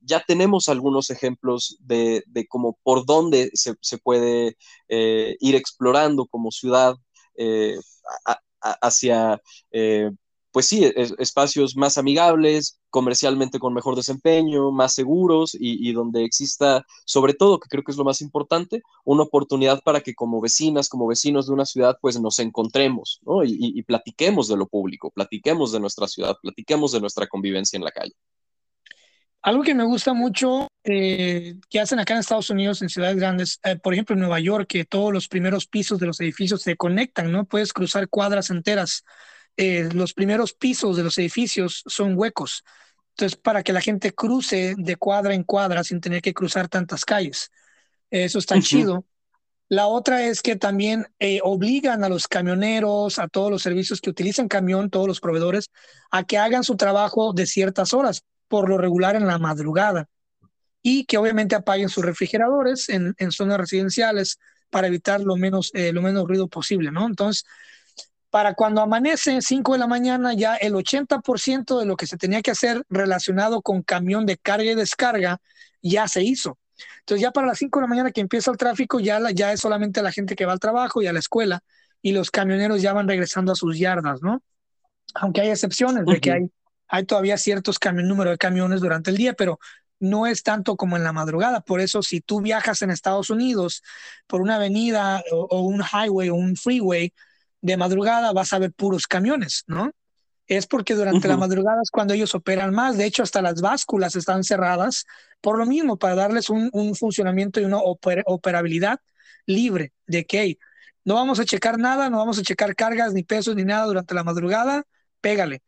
[0.00, 4.56] ya tenemos algunos ejemplos de, de cómo por dónde se, se puede
[4.88, 6.96] ir explorando como ciudad
[8.60, 9.40] hacia
[10.56, 17.34] pues sí, espacios más amigables, comercialmente con mejor desempeño, más seguros y, donde exista, sobre
[17.34, 21.06] todo, que creo que es lo más importante, una oportunidad para que como vecinas, como
[21.06, 23.44] vecinos de una ciudad, pues nos encontremos ¿no?
[23.44, 27.90] y, platiquemos de lo público, platiquemos de nuestra ciudad, platiquemos de nuestra convivencia en la
[27.90, 28.14] calle.
[29.42, 33.60] Algo que me gusta mucho eh, que hacen acá en Estados Unidos, en ciudades grandes,
[33.62, 36.78] eh, por ejemplo en Nueva York, que todos los primeros pisos de los edificios se
[36.78, 37.44] conectan, ¿no?
[37.44, 39.04] Puedes cruzar cuadras enteras
[39.56, 42.64] eh, los primeros pisos de los edificios son huecos.
[43.10, 47.04] Entonces, para que la gente cruce de cuadra en cuadra sin tener que cruzar tantas
[47.04, 47.50] calles.
[48.10, 49.06] Eso está chido.
[49.68, 54.10] La otra es que también eh, obligan a los camioneros, a todos los servicios que
[54.10, 55.70] utilizan camión, todos los proveedores,
[56.10, 60.08] a que hagan su trabajo de ciertas horas, por lo regular en la madrugada.
[60.82, 64.38] Y que obviamente apaguen sus refrigeradores en, en zonas residenciales
[64.70, 67.06] para evitar lo menos, eh, lo menos ruido posible, ¿no?
[67.06, 67.44] Entonces,
[68.36, 72.42] para cuando amanece 5 de la mañana, ya el 80% de lo que se tenía
[72.42, 75.40] que hacer relacionado con camión de carga y descarga
[75.80, 76.58] ya se hizo.
[76.98, 79.60] Entonces ya para las 5 de la mañana que empieza el tráfico, ya, ya es
[79.60, 81.62] solamente la gente que va al trabajo y a la escuela
[82.02, 84.42] y los camioneros ya van regresando a sus yardas, ¿no?
[85.14, 86.50] Aunque hay excepciones de que hay,
[86.88, 89.58] hay todavía ciertos número de camiones durante el día, pero
[89.98, 91.62] no es tanto como en la madrugada.
[91.62, 93.82] Por eso, si tú viajas en Estados Unidos
[94.26, 97.14] por una avenida o un highway o un freeway,
[97.66, 99.90] de madrugada vas a ver puros camiones, ¿no?
[100.46, 102.96] Es porque durante la madrugada es cuando ellos operan más.
[102.96, 105.04] De hecho, hasta las básculas están cerradas
[105.40, 109.00] por lo mismo, para darles un, funcionamiento y una operabilidad
[109.46, 110.58] libre de que
[111.04, 114.14] no vamos a checar nada, no vamos a checar cargas ni pesos ni nada durante
[114.14, 114.84] la madrugada.
[115.20, 115.62] Pégale,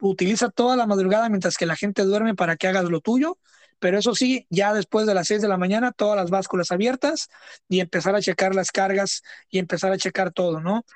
[0.00, 3.38] utiliza toda la madrugada mientras que la gente duerme para que hagas lo tuyo
[3.84, 7.28] pero eso sí, ya después de las 6 de la mañana, todas las básculas abiertas
[7.68, 10.86] y empezar a checar las cargas y empezar a checar todo, ¿no?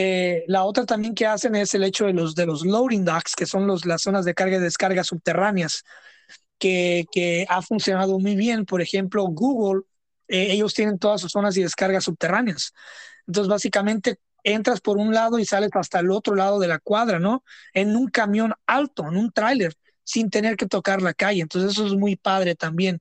[0.00, 3.34] Eh, la otra también que hacen es el hecho de los, de los loading docks,
[3.34, 5.82] que son los, las zonas de carga y descarga subterráneas,
[6.56, 8.64] que, ha funcionado muy bien.
[8.64, 9.82] Por ejemplo, Google,
[10.28, 12.74] eh, ellos tienen todas sus zonas y descargas subterráneas.
[13.26, 17.18] Entonces, básicamente, entras por un lado y sales hasta el otro lado de la cuadra,
[17.18, 17.42] ¿no?
[17.74, 19.74] En un camión alto, en un tráiler
[20.04, 21.42] sin tener que tocar la calle.
[21.42, 23.00] Entonces eso es muy padre también.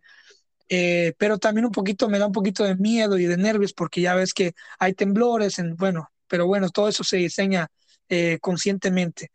[0.69, 4.01] Eh, pero también un poquito me da un poquito de miedo y de nervios porque
[4.01, 7.67] ya ves que hay temblores, en, bueno, pero bueno, todo eso se diseña
[8.09, 9.31] eh, conscientemente.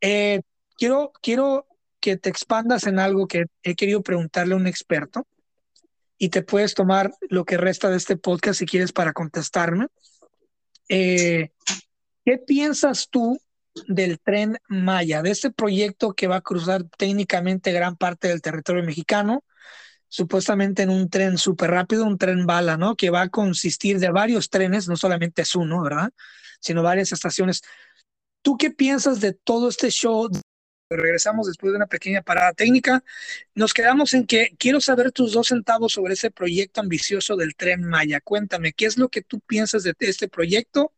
[0.00, 0.40] Eh,
[0.76, 1.66] quiero, quiero
[2.00, 5.26] que te expandas en algo que he querido preguntarle a un experto
[6.18, 9.88] y te puedes tomar lo que resta de este podcast si quieres para contestarme.
[10.88, 11.50] ¿Qué
[12.46, 13.38] piensas tú
[13.88, 18.84] del tren Maya, de este proyecto que va a cruzar técnicamente gran parte del territorio
[18.84, 19.42] mexicano,
[20.14, 22.94] supuestamente en un tren súper rápido, un tren bala, ¿no?
[22.94, 26.12] Que va a consistir de varios trenes, no solamente es uno, ¿verdad?
[26.60, 27.62] Sino varias estaciones.
[28.40, 30.30] ¿Tú qué piensas de todo este show?
[30.88, 33.02] Regresamos después de una pequeña parada técnica.
[33.56, 37.82] Nos quedamos en que quiero saber tus dos centavos sobre ese proyecto ambicioso del tren
[37.82, 38.20] Maya.
[38.20, 40.92] Cuéntame, ¿qué es lo que tú piensas de este proyecto?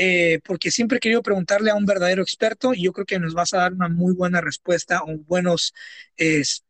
[0.00, 3.34] Eh, porque siempre he querido preguntarle a un verdadero experto y yo creo que nos
[3.34, 5.74] vas a dar una muy buena respuesta o buenos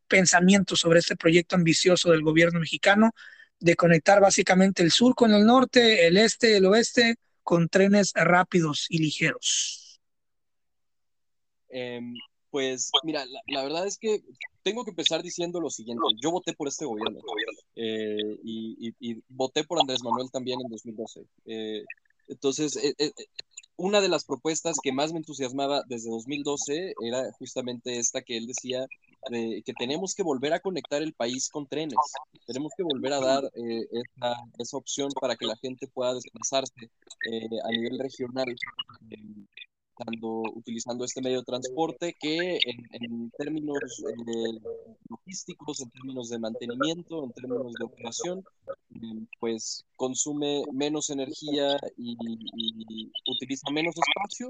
[0.09, 3.13] pensamientos sobre este proyecto ambicioso del gobierno mexicano
[3.61, 8.87] de conectar básicamente el sur con el norte, el este, el oeste, con trenes rápidos
[8.89, 10.01] y ligeros.
[11.69, 12.15] Em,
[12.51, 14.23] pues mira, la, verdad es que
[14.63, 16.03] tengo que empezar diciendo lo siguiente.
[16.23, 17.21] Yo voté por este gobierno
[17.77, 21.25] eh, y, voté por Andrés Manuel también en 2012.
[21.47, 21.85] Eh,
[22.29, 23.27] entonces, eh, eh, eh,
[23.77, 28.47] una de las propuestas que más me entusiasmaba desde 2012 era justamente esta que él
[28.47, 28.87] decía
[29.31, 31.99] que tenemos que volver a conectar el país con trenes,
[32.47, 36.91] tenemos que volver a dar esa, esa, opción para que la gente pueda desplazarse
[37.65, 38.57] a nivel regional
[40.55, 42.59] utilizando este medio de transporte que
[42.93, 44.61] en, términos eh,
[45.09, 48.45] logísticos, en términos de mantenimiento, en términos de operación,
[49.41, 52.17] pues consume menos energía y,
[53.27, 54.49] utiliza menos espacio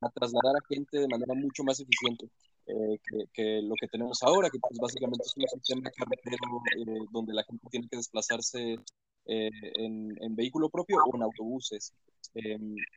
[0.00, 2.28] a trasladar a gente de manera mucho más eficiente.
[2.66, 2.98] Eh,
[3.32, 7.66] que, lo que tenemos ahora, que pues básicamente es un sistema carretero donde la gente
[7.70, 8.76] tiene que desplazarse
[9.24, 11.94] en, en, vehículo propio o en autobuses.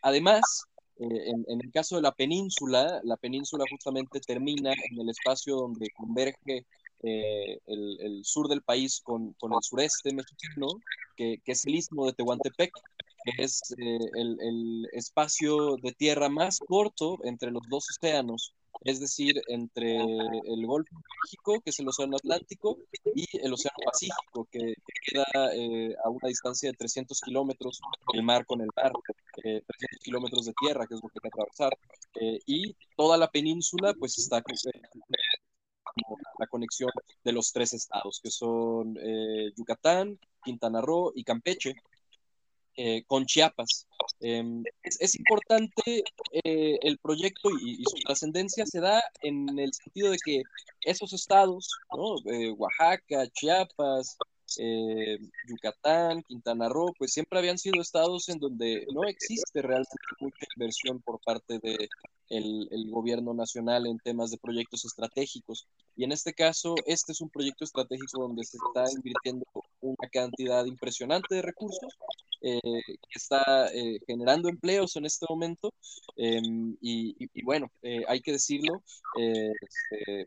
[0.02, 0.42] además,
[1.02, 5.90] Eh, en, el caso de la península, la península justamente termina en el espacio donde
[5.96, 6.68] converge
[7.04, 10.68] eh, el, sur del país con, con el sureste mexicano,
[11.16, 12.72] que, que, es el istmo de Tehuantepec,
[13.24, 19.00] que es eh, el, el, espacio de tierra más corto entre los dos océanos, es
[19.00, 22.78] decir, entre el Golfo de México, que es el Océano Atlántico,
[23.16, 24.74] y el Océano Pacífico, que,
[25.06, 27.80] queda eh, a una distancia de 300 kilómetros
[28.14, 28.92] el mar con el mar,
[29.44, 29.66] 300
[30.04, 31.78] kilómetros de tierra, que es lo que hay que atravesar,
[32.46, 34.42] y toda la península pues está
[36.40, 36.92] la conexión
[37.24, 41.76] de los tres estados, que son eh, Yucatán, Quintana Roo y Campeche,
[42.78, 43.88] eh, con Chiapas.
[44.22, 46.04] Em, es, importante
[46.44, 50.42] eh, el proyecto y, su trascendencia se da en el sentido de que
[50.82, 51.70] esos estados,
[52.58, 54.18] Oaxaca, Chiapas,
[55.48, 61.02] Yucatán, Quintana Roo, pues siempre habían sido estados en donde no existe realmente mucha inversión
[61.02, 61.90] por parte de
[62.32, 65.68] el, gobierno nacional en temas de proyectos estratégicos.
[65.96, 69.46] Y en este caso, este es un proyecto estratégico donde se está invirtiendo
[69.82, 71.94] una cantidad impresionante de recursos
[72.42, 75.74] eh, que está eh, generando empleos en este momento.
[76.16, 78.84] Em, y, bueno, eh, hay que decirlo,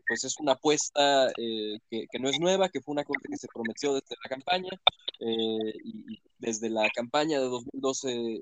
[0.07, 3.47] pues es una apuesta que, que, no es nueva, que fue una cosa que se
[3.53, 4.69] prometió desde la campaña.
[5.19, 8.41] y desde la campaña de 2012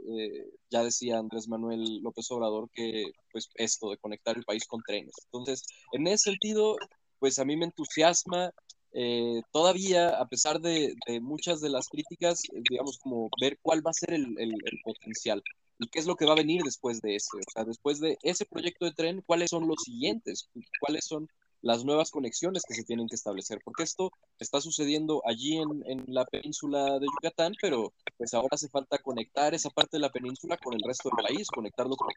[0.70, 5.16] ya decía Andrés Manuel López Obrador que pues esto de conectar el país con trenes.
[5.26, 5.64] Entonces,
[5.94, 6.78] en ese sentido,
[7.20, 8.52] pues a mí me entusiasma
[8.94, 13.90] eh, todavía, a pesar de, muchas de las críticas, eh, digamos, como ver cuál va
[13.90, 14.36] a ser el,
[14.84, 15.44] potencial
[15.80, 17.38] y qué es lo que va a venir después de ese.
[17.38, 21.28] O sea, después de ese proyecto de tren, cuáles son los siguientes, cuáles son
[21.64, 26.04] las nuevas conexiones que se tienen que establecer, porque esto está sucediendo allí en, en,
[26.08, 30.58] la península de Yucatán, pero pues ahora hace falta conectar esa parte de la península
[30.58, 32.10] con el resto del país, conectarlo con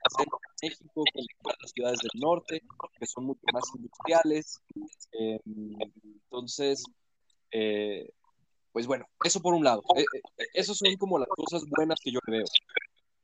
[0.61, 1.05] México,
[1.43, 2.61] con las ciudades del norte,
[2.99, 4.59] que son mucho más industriales.
[5.13, 6.83] Eh, entonces,
[7.53, 8.11] eh,
[8.73, 9.83] pues bueno, eso por un lado.
[9.97, 10.05] Eh,
[10.55, 12.45] esas son como las cosas buenas que yo veo.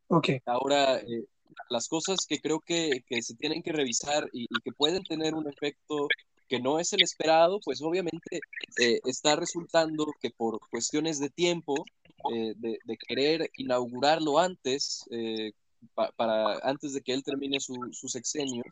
[0.06, 0.28] Ok.
[0.46, 1.00] Ahora,
[1.68, 5.48] las cosas que creo que, que se tienen que revisar y, que pueden tener un
[5.48, 6.08] efecto
[6.48, 8.40] que no es el esperado, pues obviamente
[8.80, 11.74] eh, está resultando que por cuestiones de tiempo,
[12.32, 15.52] eh, de, querer inaugurarlo antes, eh,
[16.16, 18.62] para antes de que él termine su, su sexenio,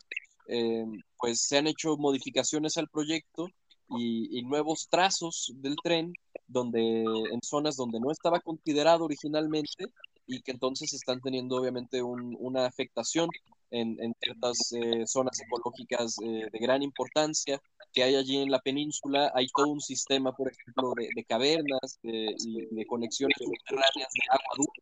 [1.17, 3.47] pues se han hecho modificaciones al proyecto
[3.89, 6.13] y, y, nuevos trazos del tren
[6.47, 9.85] donde en zonas donde no estaba considerado originalmente
[10.31, 13.27] y que entonces están teniendo obviamente una afectación
[13.69, 17.61] en, ciertas eh, zonas ecológicas eh, de gran importancia
[17.93, 19.31] que hay allí en la península.
[19.35, 24.81] Hay todo un sistema, por ejemplo, de, cavernas de conexiones subterráneas de agua dulce,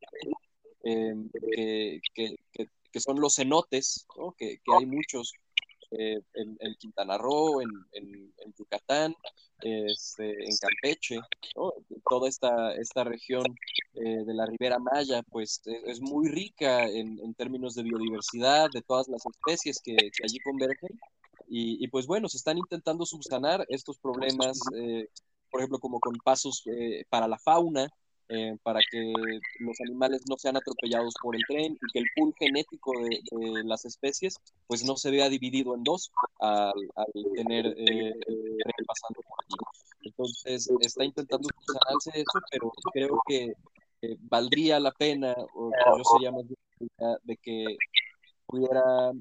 [0.84, 4.06] eh, que, son los cenotes,
[4.38, 5.34] que, hay muchos
[5.92, 9.16] en, en, Quintana Roo, en, en Yucatán,
[9.62, 11.20] este, en Campeche,
[12.10, 13.44] toda esta, esta región
[13.96, 18.82] eh, de la Ribera Maya, pues es, muy rica en, en, términos de biodiversidad, de
[18.82, 20.98] todas las especies que, allí convergen.
[21.52, 25.08] Y, pues bueno, se están intentando subsanar estos problemas, eh,
[25.50, 27.90] por ejemplo, como con pasos eh, para la fauna,
[28.30, 29.12] eh, para que
[29.60, 33.86] los animales no sean atropellados por el tren y que el pool genético de, las
[33.86, 34.36] especies
[34.68, 36.74] pues no se vea dividido en dos al,
[37.36, 39.58] tener eh, el tren pasando por allí.
[40.04, 43.54] Entonces está intentando sanarse eso, pero creo que
[44.20, 46.46] valdría la pena, o yo sería más
[47.24, 47.78] de que
[48.46, 49.12] pudiera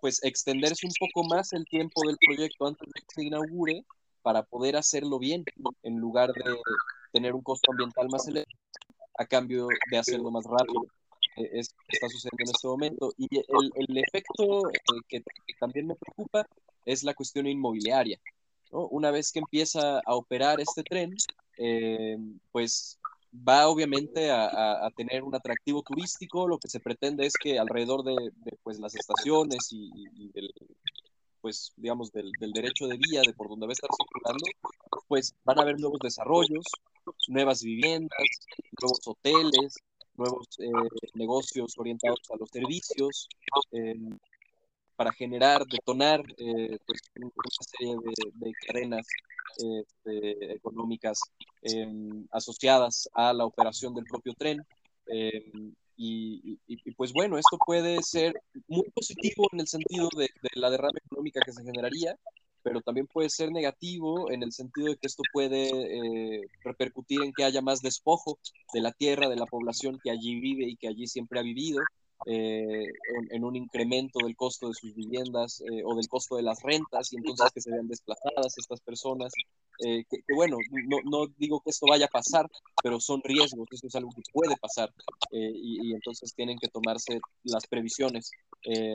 [0.00, 3.84] pues extenderse un poco más el tiempo del proyecto antes de que se inaugure
[4.22, 5.44] para poder hacerlo bien
[5.82, 6.56] en lugar de
[7.12, 8.48] tener un costo ambiental más elevado
[9.18, 10.82] a cambio de hacerlo más rápido.
[11.36, 13.12] Eh, es lo que está sucediendo en este momento.
[13.16, 15.22] Y el, efecto eh, que,
[15.60, 16.46] también me preocupa
[16.84, 18.18] es la cuestión inmobiliaria.
[18.70, 21.14] Una vez que empieza a operar este tren,
[21.58, 22.16] eh,
[22.50, 22.98] pues
[23.34, 26.48] va obviamente a, tener un atractivo turístico.
[26.48, 30.50] Lo que se pretende es que alrededor de, de pues, las estaciones y, y del,
[31.42, 34.46] pues, digamos, del, del, derecho de vía, de por donde va a estar circulando,
[35.08, 36.64] pues van a haber nuevos desarrollos,
[37.28, 38.18] nuevas viviendas,
[38.80, 39.76] nuevos hoteles,
[40.14, 40.70] nuevos eh,
[41.14, 43.28] negocios orientados a los servicios,
[43.72, 43.94] eh,
[44.96, 47.30] para generar, detonar eh, pues, una
[47.60, 47.96] serie
[48.34, 49.06] de, cadenas
[49.56, 51.20] este, económicas
[52.30, 54.64] asociadas a la operación del propio tren.
[56.04, 58.34] Y, pues bueno, esto puede ser
[58.66, 62.16] muy positivo en el sentido de, la derrama económica que se generaría,
[62.62, 67.32] pero también puede ser negativo en el sentido de que esto puede eh, repercutir en
[67.32, 68.38] que haya más despojo
[68.72, 71.80] de la tierra, de la población que allí vive y que allí siempre ha vivido,
[72.26, 72.86] eh,
[73.30, 77.12] en, un incremento del costo de sus viviendas eh, o del costo de las rentas
[77.12, 79.32] y entonces que se vean desplazadas estas personas.
[79.84, 80.56] Eh, que, bueno,
[80.86, 82.46] no, no, digo que esto vaya a pasar,
[82.82, 84.92] pero son riesgos, eso es algo que puede pasar
[85.30, 88.30] y, y, entonces tienen que tomarse las previsiones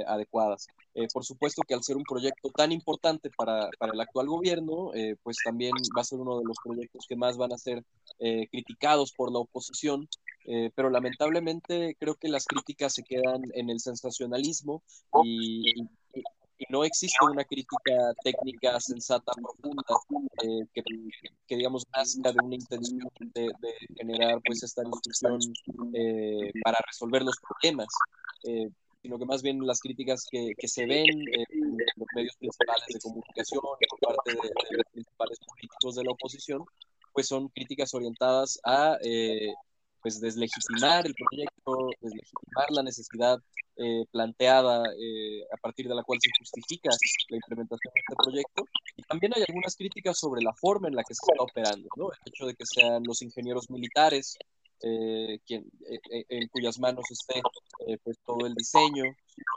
[0.07, 0.67] adecuadas.
[1.13, 4.91] por supuesto que al ser un proyecto tan importante para, para el actual gobierno,
[5.23, 7.83] pues también va a ser uno de los proyectos que más van a ser
[8.49, 10.07] criticados por la oposición
[10.49, 14.81] eh, pero lamentablemente creo que las críticas se quedan en el sensacionalismo
[15.23, 15.73] y,
[16.69, 17.93] no existe una crítica
[18.23, 19.83] técnica sensata, profunda,
[20.41, 20.81] eh, que,
[21.45, 23.51] que, digamos nazca de una intención de,
[23.95, 25.39] generar pues esta discusión
[25.93, 27.87] eh, para resolver los problemas
[29.03, 32.99] sino que más bien las críticas que, que se ven en los medios principales de
[32.99, 36.65] comunicación por parte de, de, los principales políticos de la oposición,
[37.13, 38.97] pues son críticas orientadas a
[40.01, 43.39] pues deslegitimar el proyecto, deslegitimar la necesidad
[43.79, 46.89] eh, planteada eh, a partir de la cual se justifica
[47.29, 48.63] la implementación de este proyecto.
[48.95, 52.09] Y también hay algunas críticas sobre la forma en la que se está operando, ¿no?
[52.11, 54.35] El hecho de que sean los ingenieros militares
[54.81, 55.69] eh, quien,
[56.09, 57.41] en cuyas manos esté
[58.03, 59.03] pues todo el diseño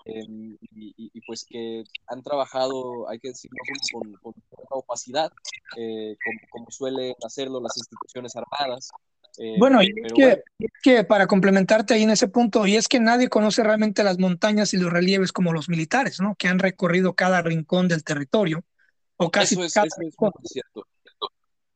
[0.05, 3.57] em, y, pues que han trabajado, hay que decirlo,
[3.91, 4.35] con, con,
[4.69, 5.31] opacidad,
[5.75, 8.91] como, como, suelen hacerlo las instituciones armadas,
[9.39, 10.43] eh, bueno, y es que,
[10.83, 14.75] que, para complementarte ahí en ese punto, y es que nadie conoce realmente las montañas
[14.75, 16.35] y los relieves como los militares, ¿no?
[16.37, 18.65] Que han recorrido cada rincón del territorio,
[19.17, 20.87] o casi eso es, cada eso es cierto.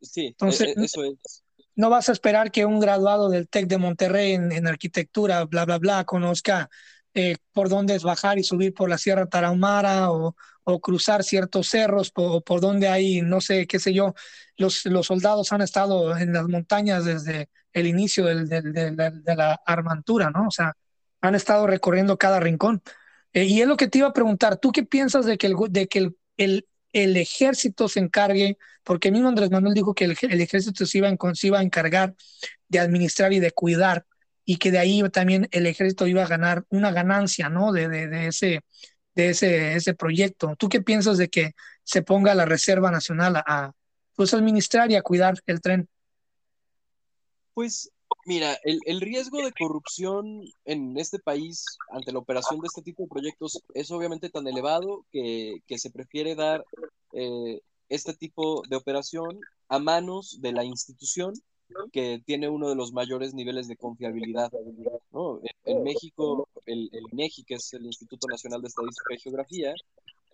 [0.01, 1.43] Sí, Entonces, e, eso es.
[1.75, 5.65] No vas a esperar que un graduado del TEC de Monterrey en, en arquitectura, bla,
[5.65, 6.69] bla, bla, conozca
[7.15, 10.35] eh, por dónde es bajar y subir por la Sierra Tarahumara o,
[10.81, 14.15] cruzar ciertos cerros o por dónde hay, no sé, qué sé yo.
[14.57, 20.47] Los, los soldados han estado en las montañas desde el inicio de la armantura, ¿no?
[20.47, 20.73] O sea,
[21.21, 22.81] han estado recorriendo cada rincón.
[23.33, 25.55] Eh, y es lo que te iba a preguntar, ¿tú qué piensas de que el,
[25.69, 30.85] de que el, el, ejército se encargue, porque mismo Andrés Manuel dijo que el, ejército
[30.85, 32.15] se iba, se iba a encargar
[32.69, 34.05] de administrar y de cuidar
[34.45, 37.71] y que de ahí también el ejército iba a ganar una ganancia, ¿no?
[37.71, 38.61] De, de, de, ese,
[39.15, 40.55] de ese, ese proyecto.
[40.57, 43.71] ¿Tú qué piensas de que se ponga la Reserva Nacional a,
[44.15, 45.89] pues, administrar y a cuidar el tren?
[47.55, 47.91] Pues
[48.25, 53.03] mira, el, el, riesgo de corrupción en este país ante la operación de este tipo
[53.03, 56.63] de proyectos es obviamente tan elevado que, que se prefiere dar
[57.13, 59.39] eh, este tipo de operación
[59.69, 61.33] a manos de la institución
[61.91, 64.51] que tiene uno de los mayores niveles de confiabilidad.
[65.11, 65.39] ¿no?
[65.65, 69.73] En, México, el, el INEGI, que es el Instituto Nacional de Estadística y Geografía,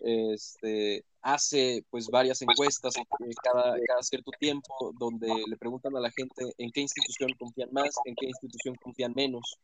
[0.02, 2.96] este, hace pues varias encuestas
[3.44, 7.92] cada, cada, cierto tiempo donde le preguntan a la gente en qué institución confían más,
[8.06, 9.58] en qué institución confían menos.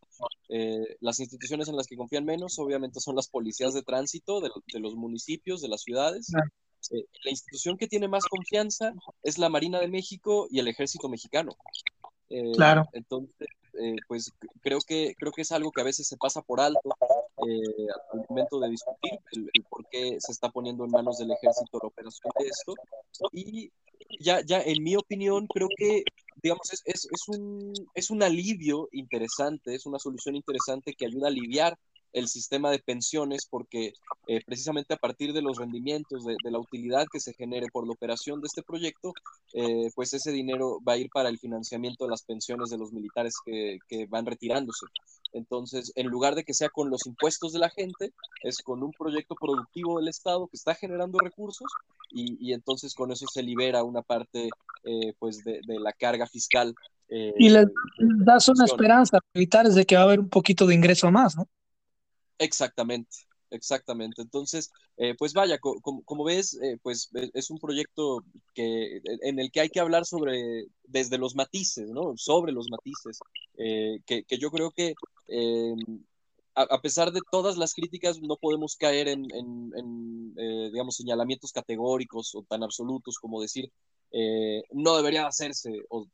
[0.49, 4.49] Eh, las instituciones en las que confían menos obviamente son las policías de tránsito de,
[4.71, 6.31] de los municipios, de las ciudades,
[6.91, 11.09] eh, la institución que tiene más confianza es la Marina de México y el Ejército
[11.09, 11.51] Mexicano.
[12.29, 12.85] Eh, claro.
[12.93, 13.47] Entonces,
[13.79, 16.89] eh, pues creo que, creo que es algo que a veces se pasa por alto
[17.37, 21.87] al momento de discutir el, por qué se está poniendo en manos del ejército la
[21.87, 22.73] operación de esto.
[23.31, 23.71] Y
[24.19, 26.03] ya, ya en mi opinión, creo que,
[26.41, 31.27] digamos, es, es, es, un, es un alivio interesante, es una solución interesante que ayuda
[31.27, 31.77] a aliviar
[32.17, 33.93] el sistema de pensiones porque
[34.27, 37.93] eh, precisamente a partir de los rendimientos, de, la utilidad que se genere por la
[37.93, 39.13] operación de este proyecto,
[39.53, 42.91] eh, pues ese dinero va a ir para el financiamiento de las pensiones de los
[42.91, 44.85] militares que, van retirándose.
[45.33, 48.13] Entonces, en lugar de que sea con los impuestos de la gente,
[48.43, 51.67] es con un proyecto productivo del Estado que está generando recursos
[52.11, 54.49] y, entonces con eso se libera una parte
[54.83, 56.73] eh, pues de, la carga fiscal.
[57.09, 57.67] y les
[58.25, 61.35] das una esperanza a militares de que va a haber un poquito de ingreso más,
[61.35, 61.47] ¿no?
[62.39, 63.17] Exactamente,
[63.49, 64.21] exactamente.
[64.21, 68.23] Entonces, eh, pues vaya, como ves, eh, pues e, es un proyecto
[68.53, 72.13] que, en el que hay que hablar sobre, desde los matices, ¿no?
[72.17, 73.19] Sobre los matices,
[73.57, 74.93] eh, que, que, yo creo que
[76.57, 80.35] a, pesar de todas las críticas, no podemos caer en, en
[80.71, 83.71] digamos, señalamientos categóricos o tan absolutos como decir,
[84.11, 86.07] eh, no debería hacerse o,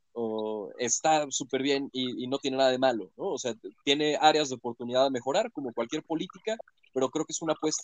[0.79, 3.25] está súper bien y, no tiene nada de malo, ¿no?
[3.31, 6.57] O sea, tiene áreas de oportunidad de mejorar como cualquier política,
[6.93, 7.83] pero creo que es una apuesta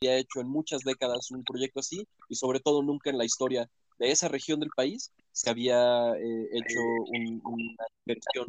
[0.00, 3.24] que ha hecho en muchas décadas un proyecto así y sobre todo nunca en la
[3.24, 3.68] historia
[3.98, 8.46] de esa región del país se había eh, hecho una inversión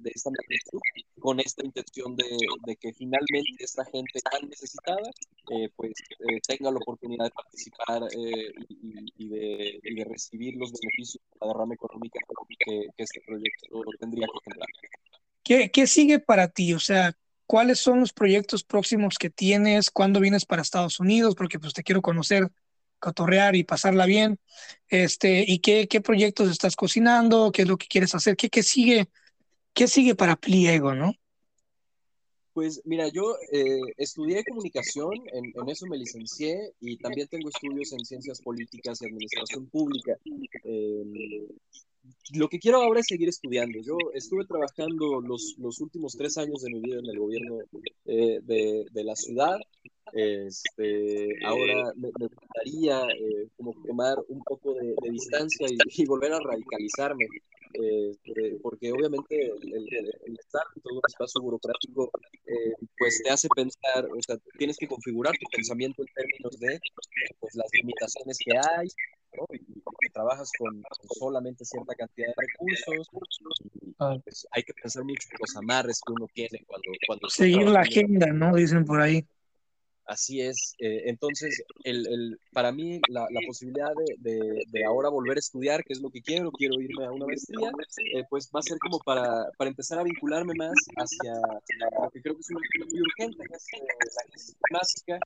[0.00, 0.80] de, esta magnitud
[1.20, 5.10] con esta intención de, que finalmente esta gente tan necesitada
[5.50, 11.52] eh, pues eh, tenga la oportunidad de participar y, de, recibir los beneficios de la
[11.52, 12.18] derrama económica
[12.64, 14.68] que, que este proyecto tendría que generar.
[15.42, 16.72] ¿Qué, ¿Qué sigue para ti?
[16.72, 17.16] O sea,
[17.46, 19.90] ¿cuáles son los proyectos próximos que tienes?
[19.90, 21.34] ¿Cuándo vienes para Estados Unidos?
[21.34, 22.50] Porque pues te quiero conocer,
[22.98, 24.38] cotorrear y pasarla bien.
[24.88, 27.52] Este, ¿y qué, qué proyectos estás cocinando?
[27.52, 28.36] ¿Qué es lo que quieres hacer?
[28.36, 29.08] ¿Qué, qué sigue?
[29.72, 31.14] ¿Qué sigue para Pliego, no?
[32.58, 38.04] Pues mira, yo eh, estudié comunicación, en, eso me licencié y también tengo estudios en
[38.04, 40.18] ciencias políticas y administración pública.
[40.64, 41.46] Em,
[42.34, 43.78] lo que quiero ahora es seguir estudiando.
[43.80, 47.58] Yo estuve trabajando los, los últimos tres años de mi vida en el gobierno
[48.06, 49.56] eh, de, de, la ciudad.
[50.12, 57.26] Este, ahora me, gustaría eh, como tomar un poco de, distancia y, volver a radicalizarme.
[57.74, 58.16] Eh,
[58.62, 62.10] porque obviamente el, estar en todo un espacio burocrático
[62.46, 66.80] eh, pues te hace pensar, o sea, tienes que configurar tu pensamiento en términos de
[67.38, 68.88] pues, las limitaciones que hay,
[69.36, 69.44] ¿no?
[69.52, 70.82] y, trabajas con,
[71.18, 73.08] solamente cierta cantidad de recursos,
[73.98, 74.16] ah.
[74.24, 76.90] pues, hay que pensar mucho en los amarres que uno tiene cuando...
[77.06, 78.56] cuando Seguir la agenda, ¿no?
[78.56, 79.24] Dicen por ahí.
[80.08, 80.74] Así es.
[80.78, 85.84] Eh, entonces, el, el, para mí, la, la posibilidad de, de, ahora volver a estudiar,
[85.84, 87.70] que es lo que quiero, quiero irme a una maestría,
[88.14, 92.22] eh, pues va a ser como para, para, empezar a vincularme más hacia lo que
[92.22, 95.18] creo que es una muy urgente, que es eh, la crisis climática,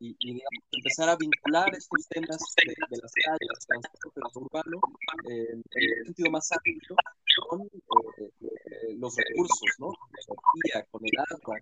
[0.00, 0.42] y, y,
[0.72, 4.80] empezar a vincular estos temas de, las calles, del transporte urbano,
[5.30, 6.96] en un sentido más amplio
[7.48, 7.68] con
[8.98, 9.86] los recursos, ¿no?
[9.86, 11.58] Con la energía, con el agua,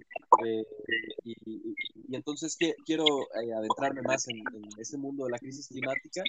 [1.24, 1.73] y
[2.12, 4.42] entonces quiero eh, adentrarme más en,
[4.78, 6.22] ese mundo de la crisis climática.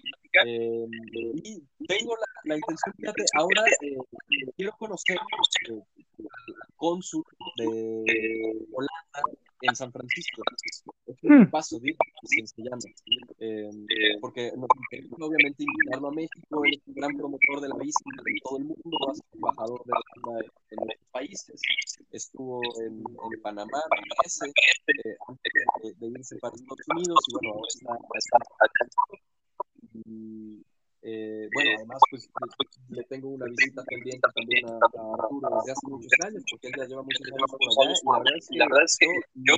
[0.45, 0.85] Eh,
[1.43, 3.97] y tengo la, intención, fíjate, ahora eh,
[4.55, 5.83] quiero conocer al
[6.75, 7.23] cónsul
[7.57, 10.41] de Holanda en San Francisco.
[11.07, 11.49] Es un hmm.
[11.49, 12.77] paso, se llama.
[14.21, 14.51] porque
[15.19, 18.97] obviamente invitarlo a México, es un gran promotor de la bici en todo el mundo,
[19.05, 20.01] va a ser embajador de la
[20.71, 21.61] en países.
[22.11, 24.51] Estuvo en, en Panamá, parece,
[25.28, 28.05] antes de, irse para Estados Unidos y bueno, ahora
[31.07, 32.27] eh, bueno, además, pues
[32.89, 36.73] le tengo una visita pendiente también a, a, Arturo desde hace muchos años, porque él
[36.77, 39.53] ya lleva muchos años por allá, y la verdad es que, yo,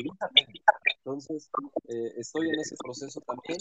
[1.08, 1.50] entonces,
[1.88, 3.60] eh, estoy en ese proceso también.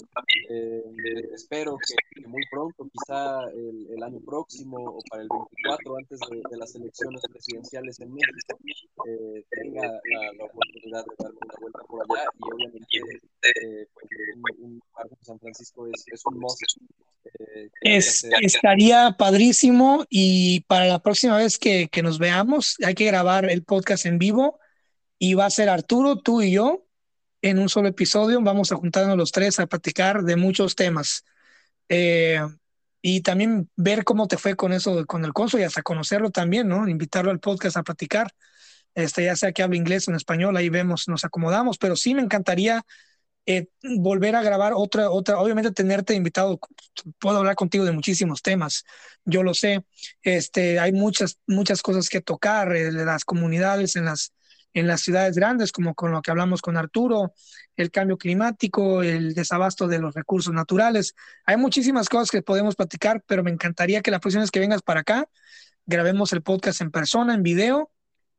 [0.50, 6.18] Eh, espero que, muy pronto, quizá el, el, año próximo o para el 24, antes
[6.28, 8.58] de, de las elecciones presidenciales en México,
[9.06, 14.64] eh, tenga la, la, oportunidad de darme una vuelta por allá y obviamente pues, un,
[14.64, 14.82] un,
[15.22, 16.84] San Francisco es, es un monstruo
[17.80, 23.50] es, estaría padrísimo y para la próxima vez que, que, nos veamos hay que grabar
[23.50, 24.58] el podcast en vivo
[25.18, 26.86] y va a ser Arturo, tú y yo
[27.42, 28.40] en un solo episodio.
[28.42, 31.24] Vamos a juntarnos los tres a platicar de muchos temas.
[31.88, 32.40] Eh,
[33.02, 36.68] y también ver cómo te fue con eso, con el consul y hasta conocerlo también,
[36.68, 36.88] ¿no?
[36.88, 38.32] Invitarlo al podcast a platicar.
[38.94, 42.14] Este, ya sea que hable inglés o en español, ahí vemos, nos acomodamos, pero sí
[42.14, 42.84] me encantaría
[43.46, 46.58] eh, volver a grabar otra, otra, obviamente tenerte invitado,
[47.20, 48.84] puedo hablar contigo de muchísimos temas,
[49.24, 49.84] yo lo sé,
[50.22, 54.32] este, hay muchas, muchas cosas que tocar, eh, las comunidades en las,
[54.74, 57.32] en las ciudades grandes, como con lo que hablamos con Arturo,
[57.76, 63.22] el cambio climático, el desabasto de los recursos naturales, hay muchísimas cosas que podemos platicar,
[63.28, 65.28] pero me encantaría que la próxima vez que vengas para acá,
[65.86, 67.92] grabemos el podcast en persona, en video,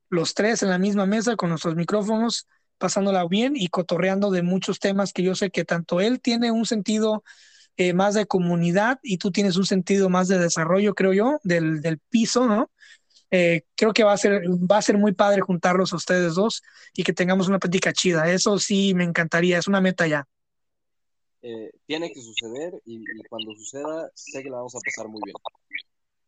[0.10, 2.47] los tres en la misma mesa con nuestros micrófonos
[2.78, 6.65] pasándola bien y cotorreando de muchos temas que yo sé que tanto él tiene un
[6.65, 7.23] sentido
[7.78, 11.82] eh, más de comunidad y tú tienes un sentido más de desarrollo, creo yo, del,
[11.82, 12.71] del piso, ¿no?
[13.30, 16.63] Eh, creo que va a ser va a ser muy padre juntarlos a ustedes dos
[16.93, 18.32] y que tengamos una plática chida.
[18.32, 20.28] Eso sí me encantaría, es una meta ya.
[21.41, 25.21] Eh, tiene que suceder y, y, cuando suceda sé que la vamos a pasar muy
[25.23, 25.36] bien.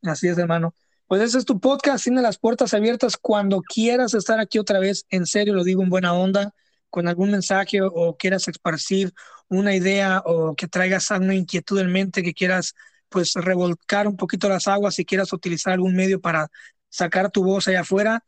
[0.04, 0.74] Así es, hermano.
[1.10, 5.08] Pues ese es tu podcast, tiene las puertas abiertas cuando quieras estar aquí otra vez,
[5.10, 6.54] en serio lo digo en buena onda,
[6.92, 9.12] con algún mensaje o, quieras esparcir
[9.48, 12.76] una idea o que traigas alguna inquietud en mente, que quieras
[13.10, 16.52] pues revolcar un poquito las aguas y quieras utilizar algún medio para
[16.90, 18.24] sacar tu voz allá afuera,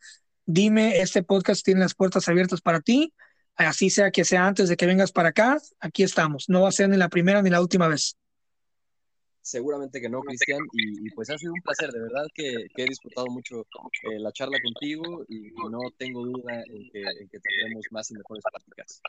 [0.48, 3.14] dime, este podcast tiene las puertas abiertas para ti,
[3.58, 6.72] así sea que sea antes de que vengas para acá, aquí estamos, no va a
[6.72, 8.18] ser ni la primera ni la última vez.
[9.44, 13.26] Seguramente que no, Cristian, y, pues ha sido un placer, de verdad que, he disfrutado
[13.28, 13.62] mucho
[14.04, 19.02] eh, la charla contigo y, no tengo duda en que, tendremos más y mejores prácticas.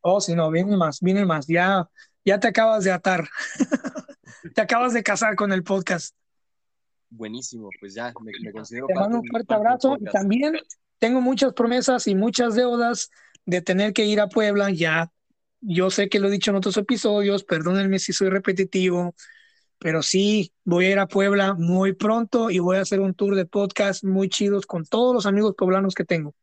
[0.00, 1.88] Oh, sí, no, vienen más, vienen más, ya,
[2.24, 3.28] ya te acabas de atar,
[4.54, 6.16] te acabas de casar con el podcast.
[7.08, 8.86] Buenísimo, pues ya me, considero.
[8.88, 10.56] Te mando un fuerte abrazo y también
[10.98, 13.10] tengo muchas promesas y muchas deudas
[13.46, 15.12] de tener que ir a Puebla ya.
[15.60, 19.14] Yo sé que lo he dicho en otros episodios, perdónenme si soy repetitivo,
[19.80, 23.34] pero sí, voy a ir a Puebla muy pronto y voy a hacer un tour
[23.34, 26.34] de podcast muy chidos con todos los amigos poblanos que tengo.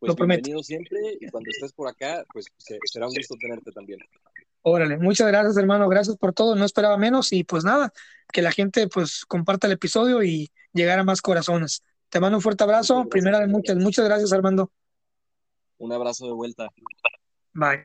[0.00, 0.42] pues Lo prometo.
[0.42, 4.00] bienvenido siempre y cuando estés por acá, pues se- será un gusto tenerte también.
[4.62, 5.88] Órale, muchas gracias, hermano.
[5.88, 6.56] Gracias por todo.
[6.56, 7.92] No esperaba menos y pues nada,
[8.32, 11.82] que la gente pues comparta el episodio y llegar a más corazones.
[12.08, 13.06] Te mando un fuerte abrazo.
[13.08, 13.76] Primera de muchas.
[13.76, 14.70] Muchas gracias, Armando.
[15.78, 16.68] Un abrazo de vuelta.
[17.52, 17.84] Bye.